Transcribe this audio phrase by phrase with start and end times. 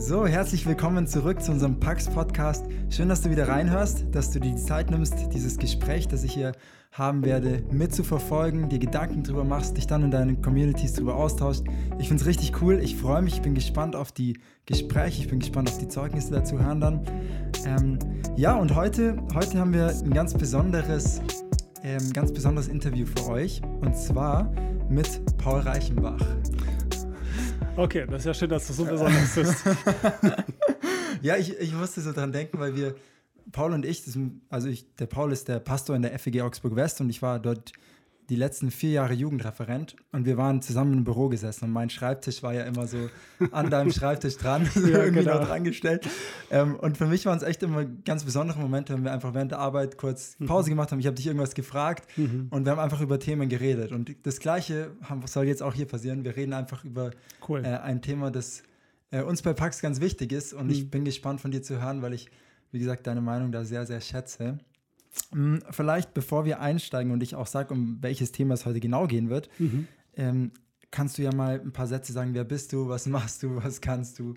[0.00, 2.64] So, herzlich willkommen zurück zu unserem Pax Podcast.
[2.88, 6.32] Schön, dass du wieder reinhörst, dass du dir die Zeit nimmst, dieses Gespräch, das ich
[6.32, 6.52] hier
[6.90, 11.64] haben werde, mitzuverfolgen, dir Gedanken drüber machst, dich dann in deinen Communities drüber austauschst.
[11.98, 12.80] Ich finde es richtig cool.
[12.82, 16.32] Ich freue mich, ich bin gespannt auf die Gespräche, ich bin gespannt auf die Zeugnisse
[16.32, 17.04] dazu hören dann.
[17.66, 17.98] Ähm,
[18.36, 21.20] ja, und heute, heute haben wir ein ganz besonderes,
[21.82, 24.50] ähm, ganz besonderes Interview für euch und zwar
[24.88, 26.24] mit Paul Reichenbach.
[27.80, 29.64] Okay, das ist ja schön, dass du so besonders bist.
[31.22, 32.94] ja, ich, ich musste so dran denken, weil wir,
[33.52, 34.18] Paul und ich, das,
[34.50, 37.38] also ich, der Paul ist der Pastor in der FEG Augsburg West und ich war
[37.40, 37.72] dort
[38.30, 42.44] die letzten vier Jahre Jugendreferent und wir waren zusammen im Büro gesessen und mein Schreibtisch
[42.44, 43.10] war ja immer so
[43.50, 45.44] an deinem Schreibtisch dran, so ja, irgendwie genau.
[45.44, 46.08] dran gestellt.
[46.48, 49.50] Ähm, und für mich waren es echt immer ganz besondere Momente, wenn wir einfach während
[49.50, 50.46] der Arbeit kurz mhm.
[50.46, 50.74] Pause mhm.
[50.74, 51.00] gemacht haben.
[51.00, 52.46] Ich habe dich irgendwas gefragt mhm.
[52.50, 53.90] und wir haben einfach über Themen geredet.
[53.90, 54.92] Und das Gleiche
[55.26, 56.24] soll jetzt auch hier passieren.
[56.24, 57.10] Wir reden einfach über
[57.48, 57.64] cool.
[57.64, 58.62] äh, ein Thema, das
[59.10, 60.54] äh, uns bei Pax ganz wichtig ist.
[60.54, 60.72] Und mhm.
[60.72, 62.30] ich bin gespannt von dir zu hören, weil ich,
[62.70, 64.60] wie gesagt, deine Meinung da sehr, sehr schätze.
[65.32, 69.06] Hm, vielleicht bevor wir einsteigen und ich auch sage, um welches Thema es heute genau
[69.06, 69.88] gehen wird, mhm.
[70.16, 70.52] ähm,
[70.90, 73.80] kannst du ja mal ein paar Sätze sagen, wer bist du, was machst du, was
[73.80, 74.34] kannst du?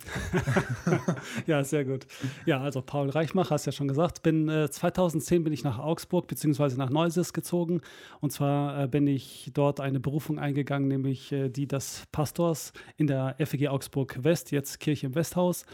[1.47, 2.05] ja, sehr gut.
[2.45, 6.27] Ja, also Paul Reichmach, hast ja schon gesagt, bin äh, 2010 bin ich nach Augsburg
[6.27, 6.75] bzw.
[6.75, 7.81] nach Neuses gezogen
[8.21, 13.07] und zwar äh, bin ich dort eine Berufung eingegangen, nämlich äh, die des Pastors in
[13.07, 15.65] der FEG Augsburg West, jetzt Kirche im Westhaus.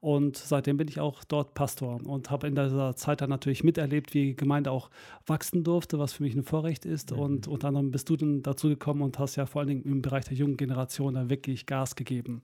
[0.00, 4.12] Und seitdem bin ich auch dort Pastor und habe in dieser Zeit dann natürlich miterlebt,
[4.12, 4.90] wie Gemeinde auch
[5.26, 7.12] wachsen durfte, was für mich ein Vorrecht ist.
[7.12, 7.18] Mhm.
[7.18, 10.02] Und unter anderem bist du dann dazu gekommen und hast ja vor allen Dingen im
[10.02, 12.42] Bereich der jungen Generation da wirklich Gas gegeben.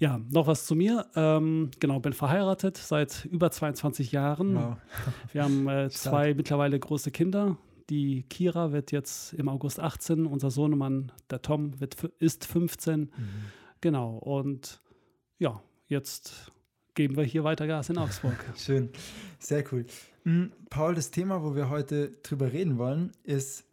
[0.00, 1.06] Ja, noch was zu mir.
[1.14, 4.56] Ähm, genau, bin verheiratet seit über 22 Jahren.
[4.56, 4.76] Wow.
[5.32, 7.56] Wir haben äh, zwei mittlerweile große Kinder.
[7.90, 13.00] Die Kira wird jetzt im August 18, unser Sohnemann, der Tom, wird, ist 15.
[13.00, 13.10] Mhm.
[13.80, 14.80] Genau, und
[15.38, 16.52] ja, jetzt
[16.94, 18.36] geben wir hier weiter Gas in Augsburg.
[18.56, 18.90] Schön,
[19.38, 19.86] sehr cool.
[20.24, 23.64] Mhm, Paul, das Thema, wo wir heute drüber reden wollen, ist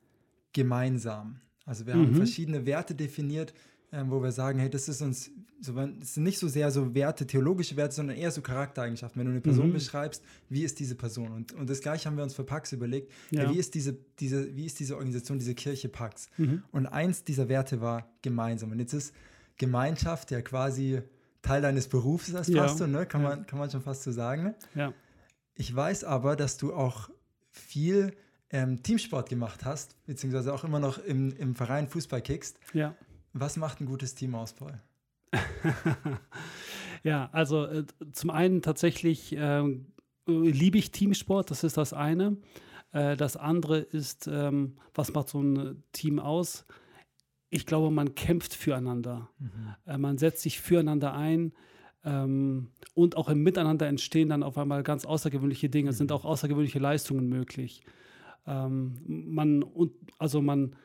[0.53, 1.40] gemeinsam.
[1.66, 2.07] Also wir mhm.
[2.07, 3.53] haben verschiedene Werte definiert,
[3.91, 5.31] äh, wo wir sagen, hey, das ist uns,
[5.62, 9.19] so, das sind nicht so sehr so Werte, theologische Werte, sondern eher so Charaktereigenschaften.
[9.19, 9.74] Wenn du eine Person mhm.
[9.74, 11.31] beschreibst, wie ist diese Person?
[11.31, 13.12] Und, und das gleiche haben wir uns für Pax überlegt.
[13.30, 13.44] Ja.
[13.44, 16.30] Hey, wie, ist diese, diese, wie ist diese Organisation, diese Kirche Pax?
[16.38, 16.63] Mhm.
[16.72, 18.72] Und eins dieser Werte war gemeinsam.
[18.72, 19.13] Und jetzt ist
[19.57, 21.01] Gemeinschaft ja quasi
[21.41, 23.00] Teil deines Berufs als Pastor, ja.
[23.00, 23.05] ne?
[23.05, 23.29] kann, ja.
[23.29, 24.55] man, kann man schon fast so sagen.
[24.75, 24.94] Ja.
[25.55, 27.09] Ich weiß aber, dass du auch
[27.50, 28.13] viel
[28.50, 32.59] ähm, Teamsport gemacht hast, beziehungsweise auch immer noch im, im Verein Fußball kickst.
[32.73, 32.95] Ja.
[33.33, 34.79] Was macht ein gutes Team aus, Paul?
[37.03, 39.63] ja, also äh, zum einen tatsächlich äh,
[40.25, 42.38] liebe ich Teamsport, das ist das eine.
[42.91, 46.66] Äh, das andere ist, ähm, was macht so ein Team aus?
[47.50, 49.30] Ich glaube, man kämpft füreinander.
[49.40, 49.76] Mhm.
[49.86, 51.54] Äh, man setzt sich füreinander ein.
[52.06, 55.96] Ähm, und auch im Miteinander entstehen dann auf einmal ganz außergewöhnliche Dinge, mhm.
[55.96, 57.82] sind auch außergewöhnliche Leistungen möglich.
[58.48, 60.76] Ähm, man, und, also man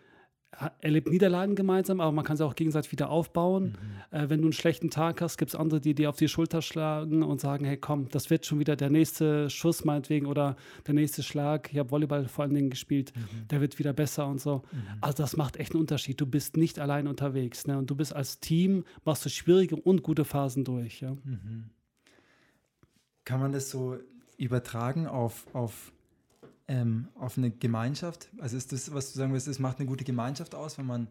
[0.81, 3.77] erlebt Niederlagen gemeinsam, aber man kann sie auch gegenseitig wieder aufbauen.
[4.11, 4.19] Mhm.
[4.19, 6.63] Äh, wenn du einen schlechten Tag hast, gibt es andere, die dir auf die Schulter
[6.63, 10.57] schlagen und sagen, hey komm, das wird schon wieder der nächste Schuss meinetwegen oder
[10.87, 11.73] der nächste Schlag.
[11.73, 13.49] Ich habe Volleyball vor allen Dingen gespielt, mhm.
[13.49, 14.63] der wird wieder besser und so.
[14.73, 14.83] Mhm.
[15.01, 16.21] Also das macht echt einen Unterschied.
[16.21, 17.79] Du bist nicht allein unterwegs ne?
[17.79, 21.01] und du bist als Team, machst du schwierige und gute Phasen durch.
[21.01, 21.13] Ja?
[21.13, 21.71] Mhm.
[23.25, 23.97] Kann man das so
[24.37, 25.94] übertragen auf, auf
[26.69, 28.29] ähm, auf eine Gemeinschaft?
[28.39, 31.09] Also ist das, was du sagen willst, es macht eine gute Gemeinschaft aus, wenn man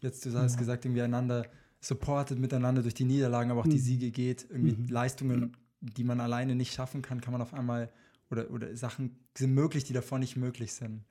[0.00, 0.58] jetzt, du hast ja.
[0.58, 1.46] gesagt, irgendwie einander
[1.80, 3.70] supportet, miteinander durch die Niederlagen, aber auch mhm.
[3.70, 4.88] die Siege geht, irgendwie mhm.
[4.88, 7.90] Leistungen, die man alleine nicht schaffen kann, kann man auf einmal
[8.30, 11.04] oder, oder Sachen sind möglich, die davor nicht möglich sind.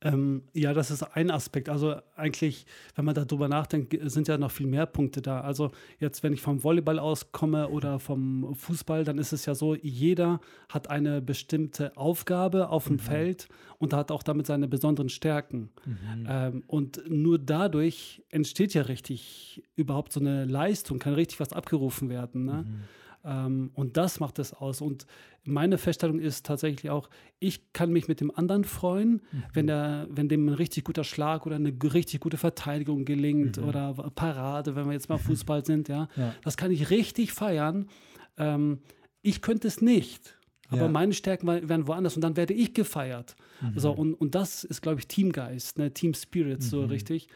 [0.00, 1.68] Ähm, ja, das ist ein Aspekt.
[1.68, 5.40] Also eigentlich, wenn man darüber nachdenkt, sind ja noch viel mehr Punkte da.
[5.40, 9.74] Also jetzt, wenn ich vom Volleyball auskomme oder vom Fußball, dann ist es ja so,
[9.74, 13.00] jeder hat eine bestimmte Aufgabe auf dem mhm.
[13.00, 13.48] Feld
[13.78, 15.70] und hat auch damit seine besonderen Stärken.
[15.84, 16.26] Mhm.
[16.28, 22.08] Ähm, und nur dadurch entsteht ja richtig überhaupt so eine Leistung, kann richtig was abgerufen
[22.08, 22.44] werden.
[22.44, 22.64] Ne?
[22.68, 22.80] Mhm.
[23.24, 24.80] Ähm, und das macht es aus.
[24.80, 25.06] Und
[25.44, 29.42] meine Feststellung ist tatsächlich auch, ich kann mich mit dem anderen freuen, mhm.
[29.52, 33.68] wenn, der, wenn dem ein richtig guter Schlag oder eine richtig gute Verteidigung gelingt mhm.
[33.68, 36.08] oder Parade, wenn wir jetzt mal Fußball sind, ja.
[36.16, 36.34] ja.
[36.42, 37.88] Das kann ich richtig feiern.
[38.36, 38.80] Ähm,
[39.22, 40.38] ich könnte es nicht.
[40.70, 40.88] Aber ja.
[40.88, 43.36] meine Stärken werden woanders und dann werde ich gefeiert.
[43.62, 43.78] Mhm.
[43.78, 45.94] So, und, und das ist, glaube ich, Teamgeist, ne?
[45.94, 46.88] Team Spirit, so mhm.
[46.88, 47.28] richtig.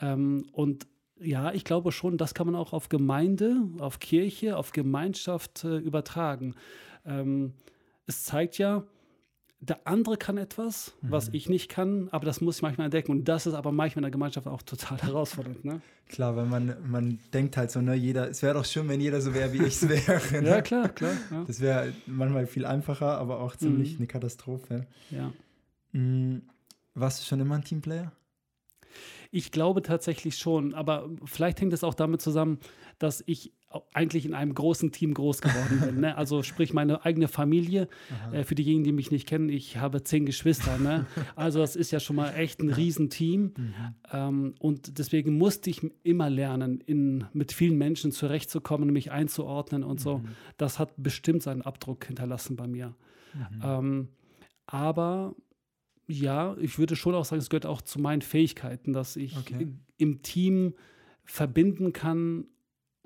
[0.00, 0.86] Ähm, und
[1.20, 5.78] ja, ich glaube schon, das kann man auch auf Gemeinde, auf Kirche, auf Gemeinschaft äh,
[5.78, 6.54] übertragen.
[7.04, 7.54] Ähm,
[8.06, 8.84] es zeigt ja,
[9.60, 11.10] der andere kann etwas, mhm.
[11.10, 13.10] was ich nicht kann, aber das muss ich manchmal entdecken.
[13.12, 15.64] Und das ist aber manchmal in der Gemeinschaft auch total herausfordernd.
[15.64, 15.80] Ne?
[16.08, 19.20] Klar, weil man, man denkt halt so, ne, jeder, es wäre doch schön, wenn jeder
[19.20, 20.42] so wäre, wie ich es wäre.
[20.42, 20.48] Ne?
[20.48, 21.14] ja, klar, klar.
[21.30, 21.44] Ja.
[21.46, 23.98] Das wäre manchmal viel einfacher, aber auch ziemlich mhm.
[23.98, 24.86] eine Katastrophe.
[25.10, 25.32] Ja.
[25.92, 26.42] Mhm.
[26.94, 28.12] Warst du schon immer ein Teamplayer?
[29.30, 32.58] Ich glaube tatsächlich schon, aber vielleicht hängt es auch damit zusammen,
[32.98, 33.52] dass ich
[33.92, 36.00] eigentlich in einem großen Team groß geworden bin.
[36.00, 36.16] Ne?
[36.16, 37.88] Also sprich meine eigene Familie.
[38.32, 40.78] Äh, für diejenigen, die mich nicht kennen, ich habe zehn Geschwister.
[40.78, 41.06] Ne?
[41.34, 43.52] Also das ist ja schon mal echt ein Riesenteam.
[43.56, 43.74] Mhm.
[44.12, 50.00] Ähm, und deswegen musste ich immer lernen, in, mit vielen Menschen zurechtzukommen, mich einzuordnen und
[50.00, 50.18] so.
[50.18, 50.28] Mhm.
[50.56, 52.94] Das hat bestimmt seinen Abdruck hinterlassen bei mir.
[53.34, 53.62] Mhm.
[53.62, 54.08] Ähm,
[54.66, 55.34] aber
[56.06, 59.68] ja, ich würde schon auch sagen, es gehört auch zu meinen Fähigkeiten, dass ich okay.
[59.96, 60.74] im Team
[61.24, 62.46] verbinden kann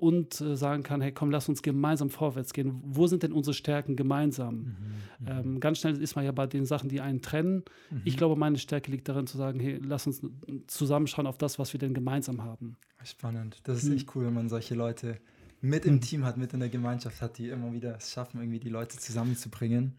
[0.01, 2.81] und äh, sagen kann, hey, komm, lass uns gemeinsam vorwärts gehen.
[2.83, 4.55] Wo sind denn unsere Stärken gemeinsam?
[4.55, 5.27] Mhm, mhm.
[5.27, 7.63] ähm, ganz schnell ist man ja bei den Sachen, die einen trennen.
[7.91, 8.01] Mhm.
[8.03, 10.21] Ich glaube, meine Stärke liegt darin zu sagen, hey, lass uns
[10.65, 12.77] zusammenschauen auf das, was wir denn gemeinsam haben.
[13.03, 13.59] Spannend.
[13.63, 13.95] Das ist mhm.
[13.95, 15.17] echt cool, wenn man solche Leute
[15.61, 16.01] mit im mhm.
[16.01, 18.97] Team hat, mit in der Gemeinschaft hat, die immer wieder es schaffen, irgendwie die Leute
[18.97, 19.93] zusammenzubringen.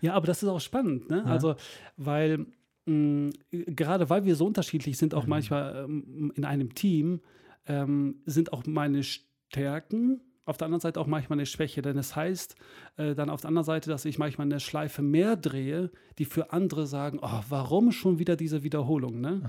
[0.00, 1.22] Ja, aber das ist auch spannend, ne?
[1.24, 1.24] Ja.
[1.24, 1.56] Also,
[1.96, 2.46] weil
[2.86, 5.30] mh, gerade weil wir so unterschiedlich sind, auch mhm.
[5.30, 7.20] manchmal ähm, in einem Team,
[7.66, 12.14] ähm, sind auch meine Stärken auf der anderen Seite auch manchmal eine Schwäche, denn es
[12.14, 12.54] heißt
[12.96, 16.52] äh, dann auf der anderen Seite, dass ich manchmal eine Schleife mehr drehe, die für
[16.52, 19.40] andere sagen, oh, warum schon wieder diese Wiederholung, ne?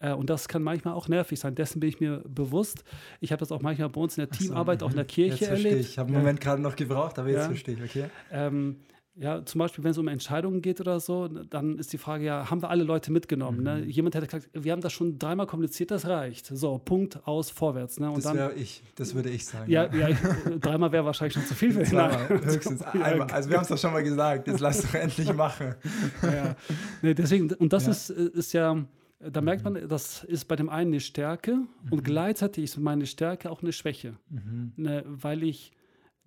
[0.00, 1.54] Äh, und das kann manchmal auch nervig sein.
[1.54, 2.84] Dessen bin ich mir bewusst.
[3.20, 5.04] Ich habe das auch manchmal bei uns in der Teamarbeit, so, auch in der.
[5.06, 5.80] Kirche jetzt erlebt.
[5.80, 7.46] Ich habe einen Moment gerade noch gebraucht, aber jetzt ja.
[7.46, 8.04] verstehe ich, okay.
[8.30, 8.76] Ähm,
[9.20, 12.50] ja, zum Beispiel, wenn es um Entscheidungen geht oder so, dann ist die Frage ja,
[12.50, 13.64] haben wir alle Leute mitgenommen?
[13.64, 13.74] Ne?
[13.74, 13.80] Mhm.
[13.80, 13.86] Ne?
[13.86, 16.46] Jemand hätte gesagt, wir haben das schon dreimal kommuniziert, das reicht.
[16.46, 17.98] So, Punkt, aus, vorwärts.
[17.98, 18.10] Ne?
[18.10, 19.70] Und das wäre ich, das würde ich sagen.
[19.70, 20.10] Ja, ja.
[20.10, 20.16] ja
[20.60, 23.28] dreimal wäre wahrscheinlich schon zu viel für Dreimal, höchstens einmal.
[23.32, 25.74] Also wir haben es doch schon mal gesagt, jetzt lass doch endlich machen.
[26.22, 26.54] Ja,
[27.02, 27.90] nee, deswegen, und das ja.
[27.90, 28.84] ist, ist ja,
[29.18, 31.66] da merkt man, das ist bei dem einen eine Stärke mhm.
[31.90, 34.14] und gleichzeitig ist meine Stärke auch eine Schwäche.
[34.30, 34.72] Mhm.
[34.76, 35.72] Ne, weil ich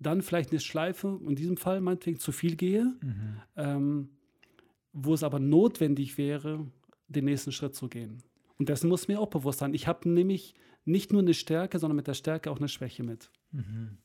[0.02, 3.36] dann vielleicht eine Schleife, in diesem Fall meinetwegen zu viel gehe, mhm.
[3.56, 4.08] ähm,
[4.92, 6.66] wo es aber notwendig wäre,
[7.08, 8.22] den nächsten Schritt zu gehen.
[8.58, 9.74] Und dessen muss mir auch bewusst sein.
[9.74, 10.54] Ich habe nämlich
[10.84, 13.30] nicht nur eine Stärke, sondern mit der Stärke auch eine Schwäche mit.
[13.50, 13.98] Mhm.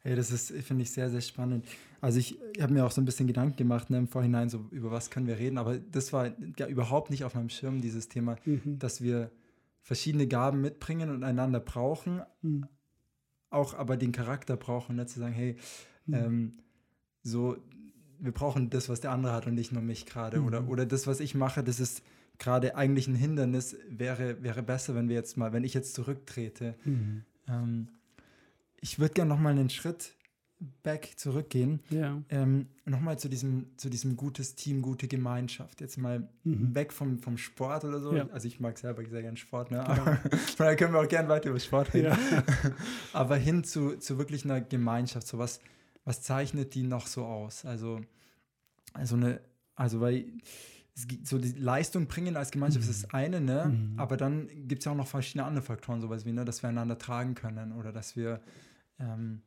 [0.00, 1.66] Hey, das ist, finde ich, sehr, sehr spannend.
[2.00, 4.66] Also ich, ich habe mir auch so ein bisschen Gedanken gemacht ne, im Vorhinein, so
[4.72, 8.08] über was können wir reden, aber das war ja überhaupt nicht auf meinem Schirm, dieses
[8.08, 8.80] Thema, mhm.
[8.80, 9.30] dass wir
[9.80, 12.66] verschiedene Gaben mitbringen und einander brauchen, mhm
[13.52, 15.06] auch aber den Charakter brauchen, ne?
[15.06, 15.56] zu sagen, hey,
[16.06, 16.14] mhm.
[16.14, 16.52] ähm,
[17.22, 17.56] so,
[18.18, 20.40] wir brauchen das, was der andere hat und nicht nur mich gerade.
[20.40, 20.46] Mhm.
[20.46, 22.02] Oder, oder das, was ich mache, das ist
[22.38, 26.74] gerade eigentlich ein Hindernis, wäre, wäre besser, wenn wir jetzt mal, wenn ich jetzt zurücktrete.
[26.84, 27.24] Mhm.
[27.48, 27.88] Ähm,
[28.80, 30.14] ich würde gerne noch mal einen Schritt
[30.82, 31.80] back zurückgehen.
[31.90, 32.20] Ja.
[32.28, 35.80] Ähm, Nochmal zu diesem, zu diesem gutes Team, gute Gemeinschaft.
[35.80, 36.74] Jetzt mal mhm.
[36.74, 38.14] weg vom, vom Sport oder so.
[38.14, 38.28] Ja.
[38.32, 39.86] Also ich mag selber sehr gerne Sport, ne?
[39.86, 40.18] Aber
[40.58, 42.12] da können wir auch gerne weiter über Sport reden.
[42.12, 42.42] Ja.
[43.12, 45.28] Aber hin zu, zu wirklich einer Gemeinschaft.
[45.28, 45.60] So was,
[46.04, 47.64] was zeichnet die noch so aus?
[47.64, 48.00] Also,
[48.94, 49.40] also eine,
[49.76, 50.26] also weil
[51.22, 52.90] so die Leistung bringen als Gemeinschaft mhm.
[52.90, 53.66] ist das eine, ne?
[53.66, 53.98] Mhm.
[53.98, 56.68] Aber dann gibt es ja auch noch verschiedene andere Faktoren, sowas wie, ne, dass wir
[56.68, 58.40] einander tragen können oder dass wir
[58.98, 59.42] ähm,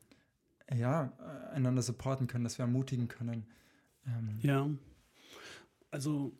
[0.74, 3.46] ja, äh, einander supporten können, dass wir ermutigen können.
[4.08, 4.40] Ähm.
[4.42, 4.70] Ja.
[5.92, 6.34] Also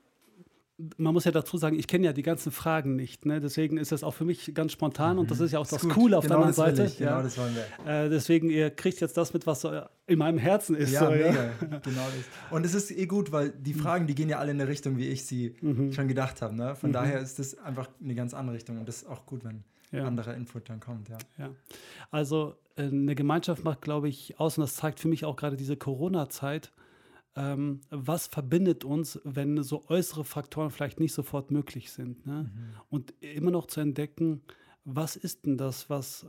[0.98, 3.26] man muss ja dazu sagen, ich kenne ja die ganzen Fragen nicht.
[3.26, 3.40] Ne?
[3.40, 5.20] Deswegen ist das auch für mich ganz spontan mhm.
[5.22, 6.86] und das ist ja auch das, das Coole auf genau der anderen Seite.
[6.86, 7.24] Ich, genau, ja.
[7.24, 8.06] das wollen wir.
[8.06, 9.72] Äh, deswegen, ihr kriegt jetzt das mit, was so
[10.08, 10.92] in meinem Herzen ist.
[10.92, 11.32] Ja, so, mega.
[11.32, 11.52] Ja.
[11.60, 12.52] genau das.
[12.52, 13.80] Und es ist eh gut, weil die mhm.
[13.80, 15.94] Fragen, die gehen ja alle in eine Richtung, wie ich sie mhm.
[15.94, 16.56] schon gedacht habe.
[16.56, 16.76] Ne?
[16.76, 16.94] Von mhm.
[16.94, 20.06] daher ist das einfach eine ganz andere Richtung und das ist auch gut, wenn ja.
[20.06, 21.10] anderer Input dann kommt.
[21.10, 21.18] Ja.
[21.38, 21.50] ja.
[22.12, 25.58] Also äh, eine Gemeinschaft macht, glaube ich, aus, und das zeigt für mich auch gerade
[25.58, 26.72] diese Corona-Zeit,
[27.36, 32.26] ähm, was verbindet uns, wenn so äußere Faktoren vielleicht nicht sofort möglich sind.
[32.26, 32.44] Ne?
[32.44, 32.74] Mhm.
[32.90, 34.42] Und immer noch zu entdecken,
[34.86, 36.28] was ist denn das, was,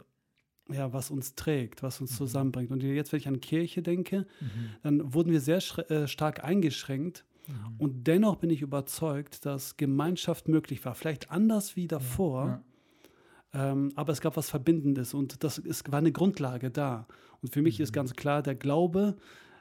[0.68, 2.16] ja, was uns trägt, was uns mhm.
[2.16, 2.70] zusammenbringt.
[2.70, 4.70] Und jetzt, wenn ich an Kirche denke, mhm.
[4.82, 5.60] dann wurden wir sehr
[5.90, 7.24] äh, stark eingeschränkt.
[7.46, 7.54] Mhm.
[7.78, 10.96] Und dennoch bin ich überzeugt, dass Gemeinschaft möglich war.
[10.96, 12.46] Vielleicht anders wie davor.
[12.46, 12.64] Ja.
[13.56, 17.06] Ähm, aber es gab was Verbindendes und das ist, war eine Grundlage da.
[17.40, 17.84] Und für mich mhm.
[17.84, 19.16] ist ganz klar, der Glaube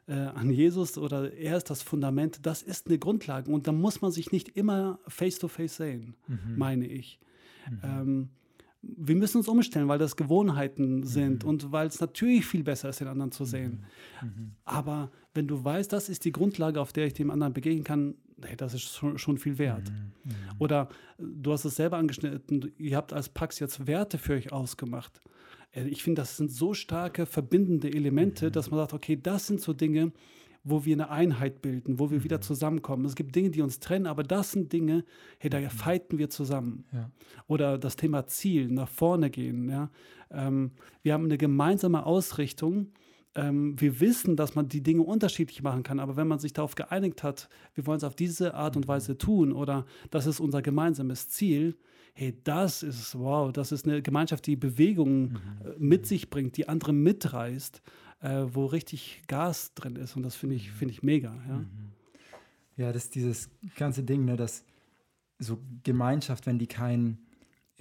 [0.07, 3.49] äh, an Jesus oder er ist das Fundament, das ist eine Grundlage.
[3.49, 6.57] Und da muss man sich nicht immer face-to-face -face sehen, mhm.
[6.57, 7.19] meine ich.
[7.69, 7.79] Mhm.
[7.83, 8.29] Ähm,
[8.81, 11.49] wir müssen uns umstellen, weil das Gewohnheiten sind mhm.
[11.49, 13.85] und weil es natürlich viel besser ist, den anderen zu sehen.
[14.21, 14.27] Mhm.
[14.27, 14.51] mhm.
[14.65, 18.15] Aber wenn du weißt, das ist die Grundlage, auf der ich dem anderen begegnen kann,
[18.43, 19.89] hey, das ist schon, schon viel wert.
[19.89, 20.31] Mhm.
[20.31, 20.35] mhm.
[20.59, 25.21] Oder du hast es selber angeschnitten, ihr habt als Pax jetzt Werte für euch ausgemacht.
[25.71, 28.51] Äh, ich finde, das sind so starke verbindende Elemente, mhm.
[28.51, 30.11] dass man sagt, okay, das sind so Dinge,
[30.63, 32.23] wo wir eine Einheit bilden, wo wir mhm.
[32.23, 33.05] wieder zusammenkommen.
[33.05, 35.05] Es gibt Dinge, die uns trennen, aber das sind Dinge,
[35.37, 35.69] hey, da mhm.
[35.69, 36.85] fighten wir zusammen.
[36.91, 37.11] Ja.
[37.47, 39.69] Oder das Thema Ziel, nach vorne gehen.
[39.69, 39.91] Ja?
[40.31, 40.71] Ähm,
[41.03, 42.87] wir haben eine gemeinsame Ausrichtung.
[43.35, 46.75] Ähm, wir wissen, dass man die Dinge unterschiedlich machen kann, aber wenn man sich darauf
[46.75, 48.89] geeinigt hat, wir wollen es auf diese Art und mhm.
[48.89, 51.75] Weise tun oder das ist unser gemeinsames Ziel,
[52.13, 55.35] hey, das ist, wow, das ist eine Gemeinschaft, die Bewegung mhm.
[55.65, 57.81] Äh, mit sich bringt, die andere mitreißt
[58.25, 60.15] äh, wo richtig Gas drin ist.
[60.15, 61.35] Und das finde ich, find ich mega.
[61.47, 61.67] Ja, mhm.
[62.77, 64.63] ja das dieses ganze Ding, ne, dass
[65.37, 67.17] so Gemeinschaft, wenn die kein,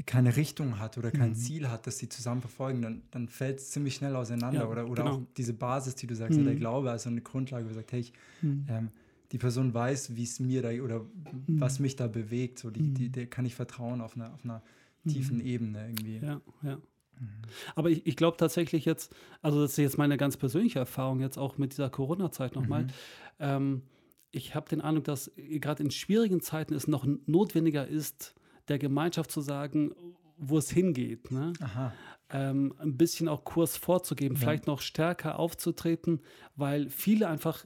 [0.07, 1.35] keine Richtung hat oder kein mhm.
[1.37, 4.63] Ziel hat, das sie zusammen verfolgen, dann, dann fällt es ziemlich schnell auseinander.
[4.63, 5.17] Ja, oder oder genau.
[5.17, 6.45] auch diese Basis, die du sagst, mhm.
[6.45, 8.67] der Glaube, also eine Grundlage, wo du sagst, hey, ich, mhm.
[8.69, 8.89] ähm,
[9.31, 11.61] die Person weiß, wie es mir da oder mhm.
[11.61, 12.59] was mich da bewegt.
[12.59, 13.13] So, die, die, mhm.
[13.13, 14.63] der kann ich vertrauen auf einer, auf einer
[15.07, 16.19] tiefen Ebene irgendwie.
[16.19, 16.79] Ja, ja.
[17.77, 21.39] Aber ich, ich glaube tatsächlich jetzt, also das ist jetzt meine ganz persönliche Erfahrung jetzt
[21.39, 22.85] auch mit dieser Corona-Zeit nochmal.
[22.85, 22.91] Mhm.
[23.39, 23.83] Ähm,
[24.33, 28.35] ich habe den Eindruck, dass gerade in schwierigen Zeiten es noch notwendiger ist,
[28.69, 29.95] der Gemeinschaft zu sagen,
[30.37, 31.31] wo es hingeht.
[31.31, 31.53] Ne?
[32.31, 34.41] Ähm, ein bisschen auch Kurs vorzugeben, ja.
[34.41, 36.21] vielleicht noch stärker aufzutreten,
[36.57, 37.65] weil viele einfach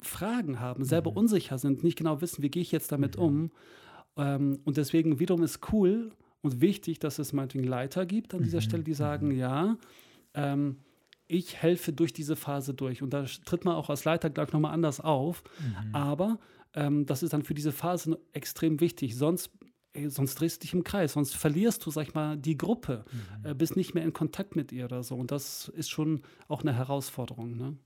[0.00, 1.16] Fragen haben, selber mhm.
[1.18, 3.22] unsicher sind, nicht genau wissen, wie gehe ich jetzt damit mhm.
[3.22, 3.52] um.
[4.16, 6.12] Ähm, und deswegen wiederum ist cool,
[6.44, 8.62] und wichtig, dass es meinetwegen Leiter gibt an dieser mhm.
[8.62, 9.38] Stelle, die sagen, mhm.
[9.38, 9.78] ja,
[10.34, 10.76] ähm,
[11.26, 13.00] ich helfe durch diese Phase durch.
[13.02, 15.42] Und da tritt man auch als Leiter gleich nochmal anders auf.
[15.58, 15.94] Mhm.
[15.94, 16.38] Aber
[16.74, 19.16] ähm, das ist dann für diese Phase extrem wichtig.
[19.16, 19.52] Sonst
[19.94, 23.04] ey, sonst drehst du dich im Kreis, sonst verlierst du, sag ich mal, die Gruppe,
[23.10, 23.50] mhm.
[23.50, 25.16] äh, bist nicht mehr in Kontakt mit ihr oder so.
[25.16, 27.56] Und das ist schon auch eine Herausforderung.
[27.56, 27.76] Ne?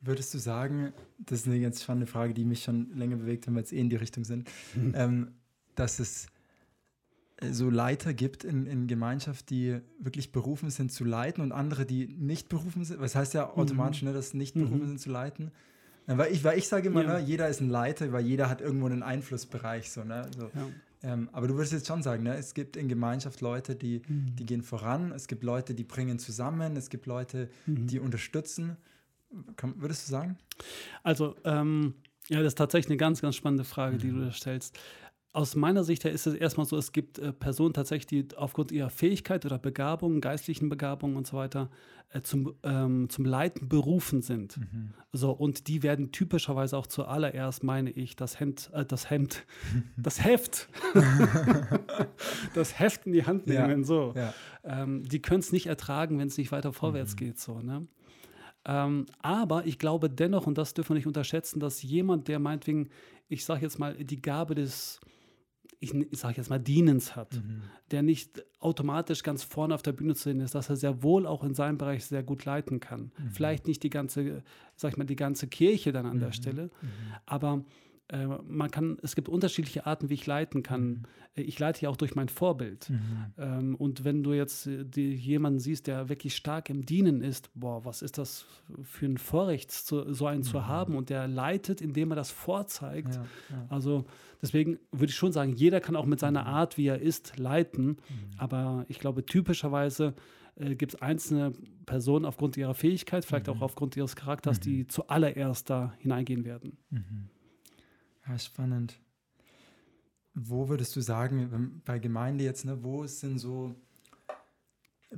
[0.00, 3.54] Würdest du sagen, das ist eine ganz spannende Frage, die mich schon länger bewegt, wenn
[3.54, 4.92] wir jetzt eh in die Richtung sind, mhm.
[4.96, 5.30] ähm,
[5.74, 6.26] dass es
[7.50, 12.06] so Leiter gibt in, in Gemeinschaft, die wirklich berufen sind zu leiten und andere, die
[12.06, 13.00] nicht berufen sind.
[13.00, 14.08] Was heißt ja automatisch, mhm.
[14.08, 14.88] ne, dass nicht berufen mhm.
[14.88, 15.50] sind zu leiten.
[16.06, 17.18] Weil ich, weil ich sage immer, ja.
[17.18, 19.90] ne, jeder ist ein Leiter, weil jeder hat irgendwo einen Einflussbereich.
[19.90, 20.28] So, ne?
[20.36, 20.50] so.
[20.54, 20.68] Ja.
[21.02, 24.36] Ähm, aber du würdest jetzt schon sagen, ne, es gibt in Gemeinschaft Leute, die, mhm.
[24.36, 27.86] die gehen voran, es gibt Leute, die bringen zusammen, es gibt Leute, mhm.
[27.88, 28.76] die unterstützen.
[29.56, 30.38] Komm, würdest du sagen?
[31.02, 31.94] Also, ähm,
[32.28, 34.24] ja, das ist tatsächlich eine ganz, ganz spannende Frage, die du mhm.
[34.26, 34.78] da stellst
[35.32, 38.70] aus meiner Sicht her ist es erstmal so, es gibt äh, Personen tatsächlich, die aufgrund
[38.70, 41.70] ihrer Fähigkeit oder Begabung, geistlichen Begabungen und so weiter,
[42.10, 44.58] äh, zum, ähm, zum Leiten berufen sind.
[44.58, 44.90] Mhm.
[45.12, 49.46] So, und die werden typischerweise auch zuallererst, meine ich, das Hemd, äh, das Hemd,
[49.96, 50.68] das Heft,
[52.54, 53.80] das Heft in die Hand nehmen.
[53.80, 53.86] Ja.
[53.86, 54.12] So.
[54.14, 54.34] Ja.
[54.64, 57.16] Ähm, die können es nicht ertragen, wenn es nicht weiter vorwärts mhm.
[57.16, 57.40] geht.
[57.40, 57.86] So, ne?
[58.66, 62.90] Ähm, aber ich glaube dennoch, und das dürfen wir nicht unterschätzen, dass jemand, der meinetwegen,
[63.30, 65.00] ich sage jetzt mal, die Gabe des
[65.82, 67.62] ich, ich sage jetzt mal, Dienens hat, mhm.
[67.90, 71.26] der nicht automatisch ganz vorne auf der Bühne zu sehen ist, dass er sehr wohl
[71.26, 73.10] auch in seinem Bereich sehr gut leiten kann.
[73.18, 73.30] Mhm.
[73.32, 74.44] Vielleicht nicht die ganze,
[74.76, 76.20] sag ich mal, die ganze Kirche dann an mhm.
[76.20, 76.88] der Stelle, mhm.
[77.26, 77.64] aber
[78.08, 80.82] äh, man kann, es gibt unterschiedliche Arten, wie ich leiten kann.
[80.82, 81.02] Mhm.
[81.34, 82.90] Ich leite ja auch durch mein Vorbild.
[82.90, 82.98] Mhm.
[83.38, 87.50] Ähm, und wenn du jetzt äh, die, jemanden siehst, der wirklich stark im Dienen ist,
[87.54, 88.46] boah, was ist das
[88.82, 90.44] für ein Vorrecht, zu, so einen mhm.
[90.44, 93.14] zu haben und der leitet, indem er das vorzeigt.
[93.14, 93.66] Ja, ja.
[93.70, 94.04] Also
[94.42, 96.48] deswegen würde ich schon sagen, jeder kann auch mit seiner mhm.
[96.48, 97.86] Art, wie er ist, leiten.
[97.86, 97.96] Mhm.
[98.36, 100.14] Aber ich glaube, typischerweise
[100.56, 101.52] äh, gibt es einzelne
[101.86, 106.76] Personen aufgrund ihrer Fähigkeit, vielleicht auch aufgrund ihres Charakters, die zuallererst da hineingehen werden.
[108.32, 108.98] Ja, spannend.
[110.32, 113.74] Wo würdest du sagen, bei Gemeinde jetzt, ne, wo sind so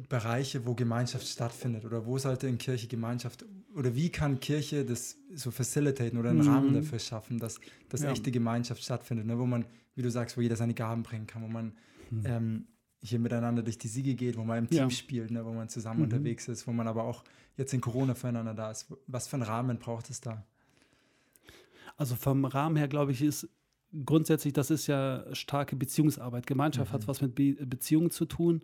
[0.08, 3.44] Bereiche, wo Gemeinschaft stattfindet oder wo sollte in Kirche Gemeinschaft
[3.76, 6.48] oder wie kann Kirche das so facilitaten oder einen mhm.
[6.48, 8.10] Rahmen dafür schaffen, dass, dass ja.
[8.10, 11.42] echte Gemeinschaft stattfindet, ne, wo man, wie du sagst, wo jeder seine Gaben bringen kann,
[11.42, 11.72] wo man
[12.10, 12.22] mhm.
[12.24, 12.66] ähm,
[13.00, 14.90] hier miteinander durch die Siege geht, wo man im Team ja.
[14.90, 16.04] spielt, ne, wo man zusammen mhm.
[16.06, 17.22] unterwegs ist, wo man aber auch
[17.56, 18.92] jetzt in Corona füreinander da ist.
[19.06, 20.44] Was für einen Rahmen braucht es da?
[21.96, 23.48] Also vom Rahmen her, glaube ich, ist
[24.04, 26.46] grundsätzlich, das ist ja starke Beziehungsarbeit.
[26.46, 26.94] Gemeinschaft mhm.
[26.94, 28.62] hat was mit Be Beziehungen zu tun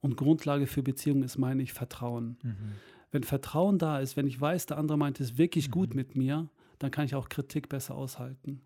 [0.00, 2.38] und Grundlage für Beziehungen ist, meine ich, Vertrauen.
[2.42, 2.72] Mhm.
[3.12, 5.72] Wenn Vertrauen da ist, wenn ich weiß, der andere meint es wirklich mhm.
[5.72, 6.48] gut mit mir,
[6.78, 8.62] dann kann ich auch Kritik besser aushalten.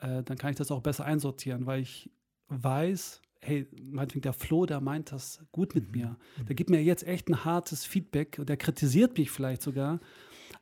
[0.00, 2.10] Äh, dann kann ich das auch besser einsortieren, weil ich
[2.48, 6.00] weiß, hey, meinetwegen der Flo, der meint das gut mit mhm.
[6.00, 6.16] mir.
[6.48, 10.00] Der gibt mir jetzt echt ein hartes Feedback und der kritisiert mich vielleicht sogar.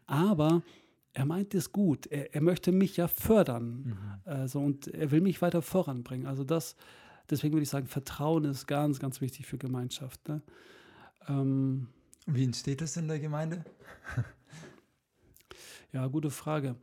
[0.07, 0.63] Aber
[1.17, 2.07] er meint es gut.
[2.07, 3.83] Er, er möchte mich ja fördern.
[3.85, 3.97] Mhm.
[4.27, 6.27] Also, und er will mich weiter voranbringen.
[6.27, 6.77] Also das,
[7.31, 10.29] deswegen würde ich sagen, Vertrauen ist ganz, ganz wichtig für Gemeinschaft.
[10.29, 10.43] Ne?
[11.27, 11.89] Ähm,
[12.27, 13.65] Wie entsteht das in der Gemeinde?
[15.93, 16.77] ja, gute Frage.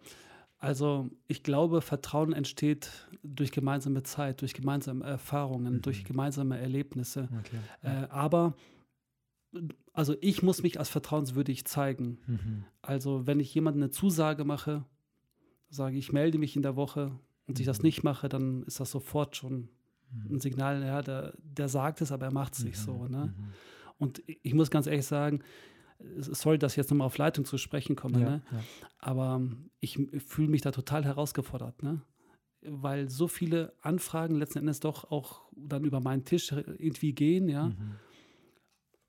[0.57, 2.89] Also ich glaube, Vertrauen entsteht
[3.21, 5.81] durch gemeinsame Zeit, durch gemeinsame Erfahrungen, mhm.
[5.83, 7.29] durch gemeinsame Erlebnisse.
[7.39, 7.59] Okay.
[7.83, 8.55] Äh, aber
[9.93, 12.19] also ich muss mich als vertrauenswürdig zeigen.
[12.27, 12.65] Mhm.
[12.81, 14.85] Also wenn ich jemandem eine Zusage mache,
[15.69, 17.11] sage ich, melde mich in der Woche
[17.47, 17.85] und ich das Mhm.
[17.85, 19.69] nicht mache, dann ist das sofort schon
[20.29, 22.81] ein Signal, ja, der, der sagt es, aber er macht es nicht Mhm.
[22.83, 23.07] so.
[23.07, 23.33] Ne?
[23.97, 25.39] Und ich muss ganz ehrlich sagen,
[26.17, 28.41] es- sorry, dass ich jetzt nochmal auf Leitung zu sprechen komme, Ja, ne?
[28.51, 28.59] ja.
[28.99, 29.41] aber
[29.79, 32.01] ich fühle mich da total herausgefordert, ne?
[32.61, 37.69] weil so viele Anfragen letzten Endes doch auch dann über meinen Tisch irgendwie gehen, ja.
[37.69, 37.95] Mhm.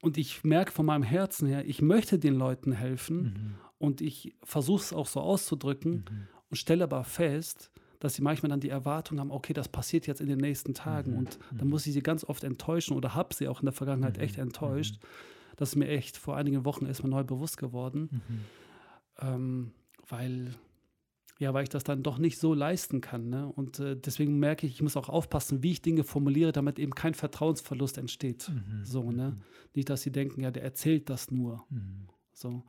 [0.04, 3.54] Und ich merke von meinem Herzen her, ich möchte den Leuten helfen Mhm.
[3.78, 6.04] und ich versuche es auch so auszudrücken
[6.50, 7.70] und stelle aber fest,
[8.00, 11.12] dass sie manchmal dann die Erwartung haben, okay, das passiert jetzt in den nächsten Tagen
[11.12, 11.18] Mhm.
[11.20, 14.18] und dann muss ich sie ganz oft enttäuschen oder habe sie auch in der Vergangenheit
[14.18, 14.98] echt enttäuscht.
[15.56, 18.40] Das ist mir echt vor einigen Wochen erstmal neu bewusst geworden, Mhm.
[19.20, 19.72] ähm,
[20.08, 20.54] weil,
[21.38, 23.28] ja, weil ich das dann doch nicht so leisten kann.
[23.28, 23.46] Ne?
[23.46, 26.94] Und äh, deswegen merke ich, ich muss auch aufpassen, wie ich Dinge formuliere, damit eben
[26.94, 28.48] kein Vertrauensverlust entsteht.
[28.48, 28.84] Mhm.
[28.84, 29.36] So, ne?
[29.74, 31.64] Nicht, dass sie denken, ja, der erzählt das nur.
[31.70, 32.08] Mhm.
[32.32, 32.62] So.